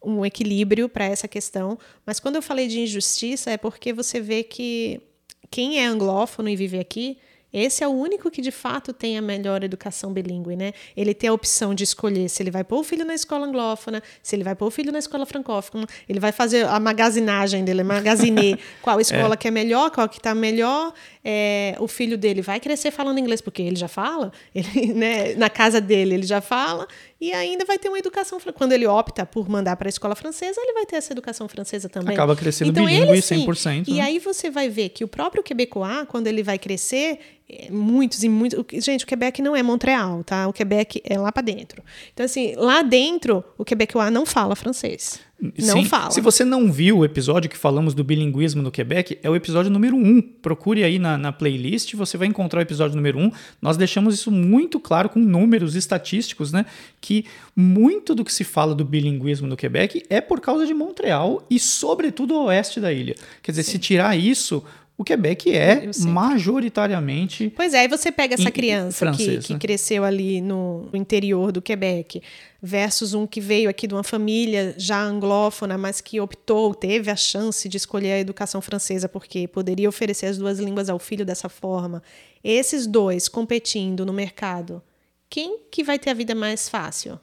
um 0.06 0.26
equilíbrio 0.26 0.88
para 0.88 1.06
essa 1.06 1.28
questão, 1.28 1.78
mas 2.06 2.20
quando 2.20 2.36
eu 2.36 2.41
falei 2.41 2.68
de 2.68 2.80
injustiça 2.80 3.52
é 3.52 3.58
porque 3.58 3.91
você 3.91 4.22
vê 4.22 4.44
que 4.44 5.02
quem 5.50 5.80
é 5.80 5.86
anglófono 5.86 6.50
e 6.50 6.56
vive 6.56 6.80
aqui, 6.80 7.18
Esse 7.58 7.86
é 7.86 7.88
o 7.88 7.91
único 7.91 8.30
que 8.30 8.41
de 8.41 8.52
fato 8.52 8.91
tem 8.91 9.18
a 9.18 9.22
melhor 9.22 9.63
educação 9.63 10.12
bilíngue, 10.12 10.58
né? 10.58 10.74
Ele 10.96 11.13
tem 11.13 11.30
a 11.30 11.34
opção 11.34 11.74
de 11.74 11.86
escolher 11.86 12.28
se 12.28 12.44
ele 12.44 12.52
vai 12.52 12.65
pôr 12.65 12.80
o 12.80 12.84
filho 12.84 13.06
na 13.06 13.15
escola 13.15 13.48
anglófona, 13.48 14.04
se 14.22 14.36
ele 14.36 14.44
vai 14.44 14.54
pôr 14.56 14.65
o 14.65 14.72
filho 14.72 14.91
na 14.91 15.00
escola 15.00 15.26
francófona, 15.26 15.88
ele 16.10 16.20
vai 16.20 16.34
fazer 16.34 16.65
a 16.65 16.78
magazinagem 16.82 17.63
dele, 17.63 17.82
magaziner 17.82 18.60
qual 18.84 19.00
escola 19.00 19.36
é. 19.36 19.38
que 19.38 19.48
é 19.48 19.52
melhor, 19.52 19.89
qual 19.89 20.10
que 20.10 20.18
está 20.18 20.36
melhor. 20.36 20.94
É, 21.24 21.78
o 21.80 21.88
filho 21.88 22.18
dele 22.18 22.41
vai 22.41 22.60
crescer 22.60 22.91
falando 22.91 23.20
inglês 23.20 23.39
porque 23.39 23.62
ele 23.62 23.78
já 23.78 23.88
fala, 23.88 24.34
ele, 24.54 24.94
né, 24.94 25.34
na 25.36 25.50
casa 25.50 25.80
dele 25.80 26.15
ele 26.15 26.28
já 26.28 26.41
fala, 26.41 26.86
e 27.19 27.32
ainda 27.32 27.63
vai 27.63 27.80
ter 27.80 27.88
uma 27.88 27.97
educação. 27.97 28.39
Quando 28.54 28.73
ele 28.73 28.86
opta 28.86 29.25
por 29.25 29.47
mandar 29.49 29.75
para 29.78 29.88
a 29.88 29.89
escola 29.89 30.15
francesa, 30.15 30.60
ele 30.62 30.73
vai 30.73 30.86
ter 30.86 30.97
essa 30.97 31.13
educação 31.13 31.47
francesa 31.47 31.88
também. 31.88 32.13
Acaba 32.13 32.36
crescendo 32.36 32.71
então, 32.71 32.86
bilíngue 32.86 33.12
ele, 33.12 33.21
sim, 33.21 33.45
100%. 33.45 33.88
E 33.88 33.93
né? 33.93 34.01
aí 34.01 34.19
você 34.19 34.49
vai 34.49 34.69
ver 34.69 34.89
que 34.89 35.04
o 35.04 35.08
próprio 35.08 35.41
quebecois, 35.41 36.06
quando 36.10 36.28
ele 36.28 36.43
vai 36.43 36.60
crescer, 36.60 37.19
é, 37.49 37.69
muitos 37.71 38.23
e 38.23 38.30
muitos. 38.30 38.65
Gente, 38.84 39.06
o 39.06 39.08
Quebec 39.08 39.41
não 39.41 39.56
é 39.56 39.63
Montreal, 39.63 40.23
tá? 40.23 40.47
O 40.47 40.54
Quebec 40.54 41.01
é 41.06 41.17
lá 41.17 41.32
para 41.32 41.43
dentro. 41.43 41.82
Então, 42.13 42.25
assim, 42.25 42.54
lá 42.56 42.82
dentro, 42.82 43.43
o 43.58 43.63
quebecois 43.63 44.12
não 44.12 44.25
fala 44.25 44.56
francês. 44.56 45.19
Não 45.39 45.52
Sim. 45.82 45.86
fala. 45.86 46.12
Se 46.12 46.21
você 46.21 46.45
não 46.45 46.71
viu 46.71 47.00
o 47.00 47.06
episódio 47.06 47.50
que 47.50 47.58
falamos 47.58 47.93
do 47.93 48.04
bilinguismo 48.04 48.62
no 48.62 48.71
Quebec, 48.71 49.19
é 49.21 49.30
o 49.30 49.36
episódio 49.36 49.69
número 49.69 49.95
1. 49.95 50.00
Um. 50.00 50.21
Procure 50.21 50.84
aí 50.84 50.98
na, 50.98 51.17
na 51.17 51.32
playlist, 51.34 51.93
você 51.93 52.17
vai 52.17 52.28
encontrar 52.28 52.60
o 52.60 52.62
episódio 52.62 52.95
número 52.95 53.19
1. 53.19 53.21
Um. 53.21 53.32
Nós 53.62 53.76
deixamos 53.76 54.15
isso 54.15 54.32
muito 54.32 54.80
claro 54.80 55.10
com 55.10 55.19
números 55.19 55.76
estatísticos, 55.76 56.54
né? 56.54 56.65
Que 57.02 57.26
muito 57.56 58.15
do 58.15 58.24
que 58.24 58.34
se 58.34 58.45
fala 58.45 58.74
do 58.74 58.86
bilinguismo 58.86 59.45
no 59.45 59.58
Quebec 59.58 60.04
é 60.10 60.21
por 60.21 60.39
causa 60.39 60.65
de 60.65 60.74
Montreal 60.74 61.45
e, 61.50 61.60
sobretudo, 61.60 62.34
o 62.36 62.45
oeste 62.45 62.80
da 62.80 62.93
ilha. 62.93 63.15
Quer 63.43 63.52
dizer, 63.52 63.63
Sim. 63.63 63.71
se 63.71 63.80
tirar 63.80 64.17
isso, 64.17 64.63
o 64.98 65.04
Quebec 65.04 65.54
é 65.54 65.90
majoritariamente. 66.06 67.52
Pois 67.54 67.74
é, 67.74 67.80
aí 67.80 67.88
você 67.88 68.12
pega 68.12 68.36
essa 68.36 68.50
criança 68.50 69.12
que, 69.12 69.40
que 69.40 69.58
cresceu 69.58 70.06
ali 70.06 70.40
no 70.40 70.88
interior 70.94 71.52
do 71.52 71.62
Quebec, 71.62 72.22
versus 72.62 73.14
um 73.14 73.28
que 73.28 73.42
veio 73.42 73.70
aqui 73.70 73.88
de 73.88 73.94
uma 73.94 74.04
família 74.04 74.74
já 74.78 75.02
anglófona, 75.02 75.78
mas 75.78 76.00
que 76.00 76.22
optou, 76.22 76.74
teve 76.74 77.12
a 77.12 77.16
chance 77.16 77.68
de 77.68 77.76
escolher 77.76 78.14
a 78.14 78.20
educação 78.20 78.62
francesa 78.62 79.10
porque 79.10 79.48
poderia 79.50 79.90
oferecer 79.90 80.28
as 80.28 80.38
duas 80.38 80.60
línguas 80.60 80.90
ao 80.90 80.98
filho 80.98 81.26
dessa 81.26 81.50
forma. 81.50 82.02
Esses 82.42 82.88
dois 82.88 83.28
competindo 83.28 84.06
no 84.06 84.14
mercado, 84.14 84.82
quem 85.30 85.60
que 85.70 85.84
vai 85.84 86.00
ter 86.00 86.12
a 86.12 86.14
vida 86.14 86.34
mais 86.34 86.70
fácil? 86.70 87.20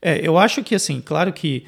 É, 0.00 0.20
eu 0.26 0.36
acho 0.36 0.62
que 0.62 0.74
assim, 0.74 1.00
claro 1.00 1.32
que 1.32 1.64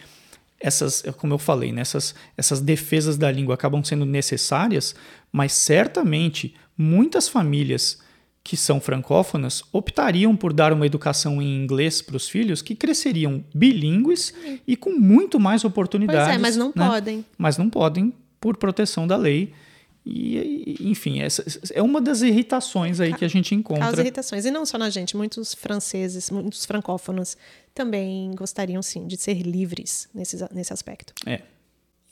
essas, 0.60 1.02
como 1.18 1.34
eu 1.34 1.38
falei, 1.38 1.72
nessas 1.72 2.14
né, 2.14 2.20
essas 2.36 2.60
defesas 2.60 3.16
da 3.16 3.30
língua 3.30 3.54
acabam 3.54 3.82
sendo 3.84 4.04
necessárias, 4.04 4.94
mas 5.30 5.52
certamente 5.52 6.54
muitas 6.76 7.28
famílias 7.28 7.98
que 8.46 8.56
são 8.56 8.80
francófonas 8.80 9.64
optariam 9.72 10.36
por 10.36 10.52
dar 10.52 10.72
uma 10.72 10.86
educação 10.86 11.42
em 11.42 11.64
inglês 11.64 12.00
para 12.00 12.16
os 12.16 12.28
filhos 12.28 12.62
que 12.62 12.76
cresceriam 12.76 13.44
bilíngues 13.52 14.32
e 14.64 14.76
com 14.76 14.90
muito 14.90 15.40
mais 15.40 15.64
oportunidades. 15.64 16.26
Pois 16.26 16.36
é, 16.36 16.38
mas 16.38 16.56
não 16.56 16.68
né? 16.68 16.86
podem. 16.86 17.24
Mas 17.36 17.58
não 17.58 17.68
podem 17.68 18.12
por 18.40 18.56
proteção 18.56 19.04
da 19.04 19.16
lei. 19.16 19.52
E, 20.08 20.76
enfim, 20.80 21.20
essa 21.20 21.44
é 21.74 21.82
uma 21.82 22.00
das 22.00 22.22
irritações 22.22 23.00
aí 23.00 23.12
que 23.12 23.24
a 23.24 23.28
gente 23.28 23.56
encontra. 23.56 23.86
Causa 23.86 24.02
irritações. 24.02 24.44
E 24.44 24.52
não 24.52 24.64
só 24.64 24.78
na 24.78 24.88
gente, 24.88 25.16
muitos 25.16 25.52
franceses, 25.52 26.30
muitos 26.30 26.64
francófonos 26.64 27.36
também 27.74 28.30
gostariam 28.36 28.80
sim 28.82 29.08
de 29.08 29.16
ser 29.16 29.42
livres 29.42 30.08
nesse, 30.14 30.36
nesse 30.52 30.72
aspecto. 30.72 31.12
É. 31.26 31.40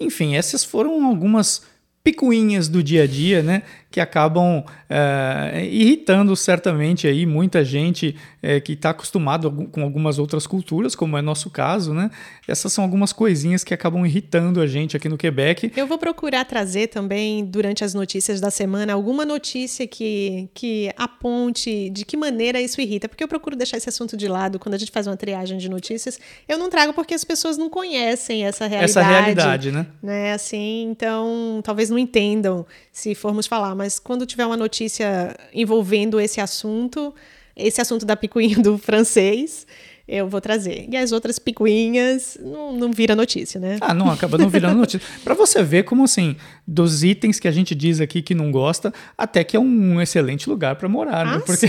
Enfim, 0.00 0.34
essas 0.34 0.64
foram 0.64 1.06
algumas 1.06 1.62
picuinhas 2.02 2.66
do 2.68 2.82
dia 2.82 3.04
a 3.04 3.06
dia, 3.06 3.44
né? 3.44 3.62
Que 3.94 4.00
acabam 4.00 4.64
é, 4.90 5.68
irritando 5.70 6.34
certamente 6.34 7.06
aí 7.06 7.24
muita 7.24 7.64
gente 7.64 8.16
é, 8.42 8.58
que 8.58 8.72
está 8.72 8.90
acostumado 8.90 9.68
com 9.70 9.82
algumas 9.84 10.18
outras 10.18 10.48
culturas, 10.48 10.96
como 10.96 11.16
é 11.16 11.22
nosso 11.22 11.48
caso, 11.48 11.94
né? 11.94 12.10
Essas 12.48 12.72
são 12.72 12.82
algumas 12.82 13.12
coisinhas 13.12 13.62
que 13.62 13.72
acabam 13.72 14.04
irritando 14.04 14.60
a 14.60 14.66
gente 14.66 14.96
aqui 14.96 15.08
no 15.08 15.16
Quebec. 15.16 15.70
Eu 15.76 15.86
vou 15.86 15.96
procurar 15.96 16.44
trazer 16.44 16.88
também, 16.88 17.44
durante 17.44 17.84
as 17.84 17.94
notícias 17.94 18.40
da 18.40 18.50
semana, 18.50 18.92
alguma 18.92 19.24
notícia 19.24 19.86
que, 19.86 20.48
que 20.52 20.90
aponte 20.96 21.88
de 21.90 22.04
que 22.04 22.16
maneira 22.16 22.60
isso 22.60 22.80
irrita, 22.80 23.08
porque 23.08 23.22
eu 23.22 23.28
procuro 23.28 23.54
deixar 23.54 23.76
esse 23.76 23.88
assunto 23.88 24.16
de 24.16 24.26
lado 24.26 24.58
quando 24.58 24.74
a 24.74 24.78
gente 24.78 24.90
faz 24.90 25.06
uma 25.06 25.16
triagem 25.16 25.56
de 25.56 25.68
notícias. 25.68 26.18
Eu 26.48 26.58
não 26.58 26.68
trago 26.68 26.92
porque 26.92 27.14
as 27.14 27.22
pessoas 27.22 27.56
não 27.56 27.70
conhecem 27.70 28.44
essa 28.44 28.66
realidade. 28.66 28.90
Essa 28.90 29.02
realidade, 29.02 29.70
né? 29.70 29.86
né? 30.02 30.32
Assim, 30.32 30.88
então 30.90 31.60
talvez 31.62 31.90
não 31.90 31.98
entendam 31.98 32.66
se 32.90 33.14
formos 33.14 33.46
falar, 33.46 33.74
mas 33.74 33.83
quando 33.98 34.26
tiver 34.26 34.46
uma 34.46 34.56
notícia 34.56 35.36
envolvendo 35.52 36.20
esse 36.20 36.40
assunto, 36.40 37.14
esse 37.56 37.80
assunto 37.80 38.04
da 38.04 38.16
picuinha 38.16 38.58
do 38.58 38.78
francês, 38.78 39.66
eu 40.06 40.28
vou 40.28 40.40
trazer. 40.40 40.86
E 40.90 40.96
as 40.98 41.12
outras 41.12 41.38
picuinhas 41.38 42.36
não, 42.40 42.72
não 42.76 42.92
vira 42.92 43.16
notícia, 43.16 43.58
né? 43.58 43.78
Ah, 43.80 43.94
não, 43.94 44.10
acaba 44.10 44.36
não 44.36 44.50
virando 44.50 44.76
notícia. 44.76 45.00
Para 45.24 45.32
você 45.32 45.62
ver 45.62 45.84
como, 45.84 46.04
assim, 46.04 46.36
dos 46.66 47.02
itens 47.02 47.40
que 47.40 47.48
a 47.48 47.50
gente 47.50 47.74
diz 47.74 48.02
aqui 48.02 48.20
que 48.20 48.34
não 48.34 48.52
gosta, 48.52 48.92
até 49.16 49.42
que 49.42 49.56
é 49.56 49.60
um 49.60 50.00
excelente 50.02 50.48
lugar 50.48 50.76
para 50.76 50.88
morar, 50.90 51.24
né? 51.24 51.32
ah, 51.32 51.36
né? 51.36 51.42
Porque... 51.46 51.66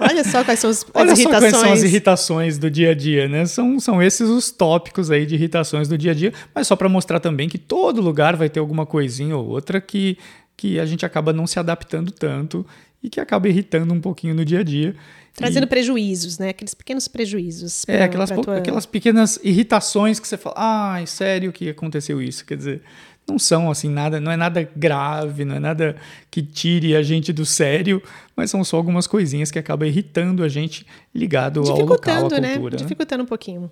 Olha 0.00 0.22
só 0.22 0.44
quais 0.44 0.60
são 0.60 0.70
as, 0.70 0.84
as 0.86 0.90
Olha 0.94 1.12
irritações. 1.12 1.32
Só 1.32 1.38
quais 1.40 1.56
são 1.56 1.72
as 1.72 1.82
irritações 1.82 2.58
do 2.58 2.70
dia 2.70 2.92
a 2.92 2.94
dia, 2.94 3.28
né? 3.28 3.46
São, 3.46 3.80
são 3.80 4.00
esses 4.00 4.28
os 4.28 4.52
tópicos 4.52 5.10
aí 5.10 5.26
de 5.26 5.34
irritações 5.34 5.88
do 5.88 5.98
dia 5.98 6.12
a 6.12 6.14
dia, 6.14 6.32
mas 6.54 6.68
só 6.68 6.76
para 6.76 6.88
mostrar 6.88 7.18
também 7.18 7.48
que 7.48 7.58
todo 7.58 8.00
lugar 8.00 8.36
vai 8.36 8.48
ter 8.48 8.60
alguma 8.60 8.86
coisinha 8.86 9.36
ou 9.36 9.48
outra 9.48 9.80
que, 9.80 10.16
que 10.56 10.78
a 10.78 10.86
gente 10.86 11.04
acaba 11.04 11.32
não 11.32 11.46
se 11.46 11.58
adaptando 11.58 12.12
tanto 12.12 12.66
e 13.02 13.10
que 13.10 13.20
acaba 13.20 13.48
irritando 13.48 13.92
um 13.92 14.00
pouquinho 14.00 14.34
no 14.34 14.44
dia 14.44 14.60
a 14.60 14.62
dia. 14.62 14.94
Trazendo 15.34 15.64
e... 15.64 15.66
prejuízos, 15.66 16.38
né? 16.38 16.50
Aqueles 16.50 16.74
pequenos 16.74 17.08
prejuízos. 17.08 17.84
Pra, 17.84 17.94
é, 17.94 18.02
aquelas, 18.02 18.30
tua... 18.30 18.58
aquelas 18.58 18.86
pequenas 18.86 19.40
irritações 19.42 20.20
que 20.20 20.28
você 20.28 20.36
fala, 20.36 20.54
ai, 20.58 21.06
sério 21.06 21.52
que 21.52 21.70
aconteceu 21.70 22.22
isso? 22.22 22.44
Quer 22.44 22.56
dizer, 22.56 22.82
não 23.26 23.38
são 23.38 23.70
assim 23.70 23.88
nada, 23.88 24.20
não 24.20 24.30
é 24.30 24.36
nada 24.36 24.68
grave, 24.76 25.44
não 25.44 25.56
é 25.56 25.60
nada 25.60 25.96
que 26.30 26.42
tire 26.42 26.94
a 26.94 27.02
gente 27.02 27.32
do 27.32 27.46
sério, 27.46 28.02
mas 28.36 28.50
são 28.50 28.62
só 28.64 28.76
algumas 28.76 29.06
coisinhas 29.06 29.50
que 29.50 29.58
acabam 29.58 29.88
irritando 29.88 30.42
a 30.42 30.48
gente 30.48 30.86
ligado 31.14 31.60
ao 31.60 31.80
local, 31.80 32.26
à 32.26 32.40
né? 32.40 32.52
cultura. 32.52 32.76
Né? 32.76 32.82
Dificultando 32.82 33.22
um 33.22 33.26
pouquinho. 33.26 33.70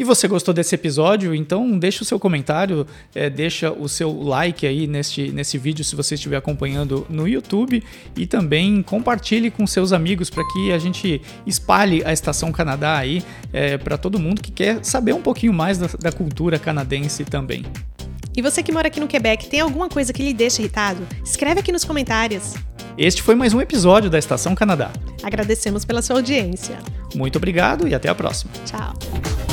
E 0.00 0.04
você 0.04 0.26
gostou 0.26 0.54
desse 0.54 0.74
episódio? 0.74 1.34
Então 1.34 1.78
deixa 1.78 2.02
o 2.02 2.06
seu 2.06 2.18
comentário, 2.18 2.86
é, 3.14 3.28
deixa 3.28 3.70
o 3.70 3.86
seu 3.86 4.10
like 4.10 4.66
aí 4.66 4.86
neste, 4.86 5.30
nesse 5.30 5.58
vídeo 5.58 5.84
se 5.84 5.94
você 5.94 6.14
estiver 6.14 6.38
acompanhando 6.38 7.06
no 7.10 7.28
YouTube 7.28 7.84
e 8.16 8.26
também 8.26 8.82
compartilhe 8.82 9.50
com 9.50 9.66
seus 9.66 9.92
amigos 9.92 10.30
para 10.30 10.42
que 10.54 10.72
a 10.72 10.78
gente 10.78 11.20
espalhe 11.46 12.02
a 12.02 12.14
Estação 12.14 12.50
Canadá 12.50 12.96
aí 12.96 13.22
é, 13.52 13.76
para 13.76 13.98
todo 13.98 14.18
mundo 14.18 14.40
que 14.40 14.50
quer 14.50 14.82
saber 14.82 15.12
um 15.12 15.20
pouquinho 15.20 15.52
mais 15.52 15.76
da, 15.76 15.88
da 16.00 16.10
cultura 16.10 16.58
canadense 16.58 17.22
também. 17.22 17.66
E 18.34 18.40
você 18.40 18.62
que 18.62 18.72
mora 18.72 18.88
aqui 18.88 19.00
no 19.00 19.06
Quebec, 19.06 19.50
tem 19.50 19.60
alguma 19.60 19.90
coisa 19.90 20.14
que 20.14 20.22
lhe 20.22 20.32
deixa 20.32 20.62
irritado? 20.62 21.06
Escreve 21.22 21.60
aqui 21.60 21.70
nos 21.70 21.84
comentários. 21.84 22.54
Este 22.96 23.20
foi 23.20 23.34
mais 23.34 23.52
um 23.52 23.60
episódio 23.60 24.08
da 24.08 24.18
Estação 24.18 24.54
Canadá. 24.54 24.90
Agradecemos 25.22 25.84
pela 25.84 26.00
sua 26.00 26.16
audiência. 26.16 26.78
Muito 27.14 27.36
obrigado 27.36 27.86
e 27.86 27.94
até 27.94 28.08
a 28.08 28.14
próxima. 28.14 28.50
Tchau. 28.64 29.49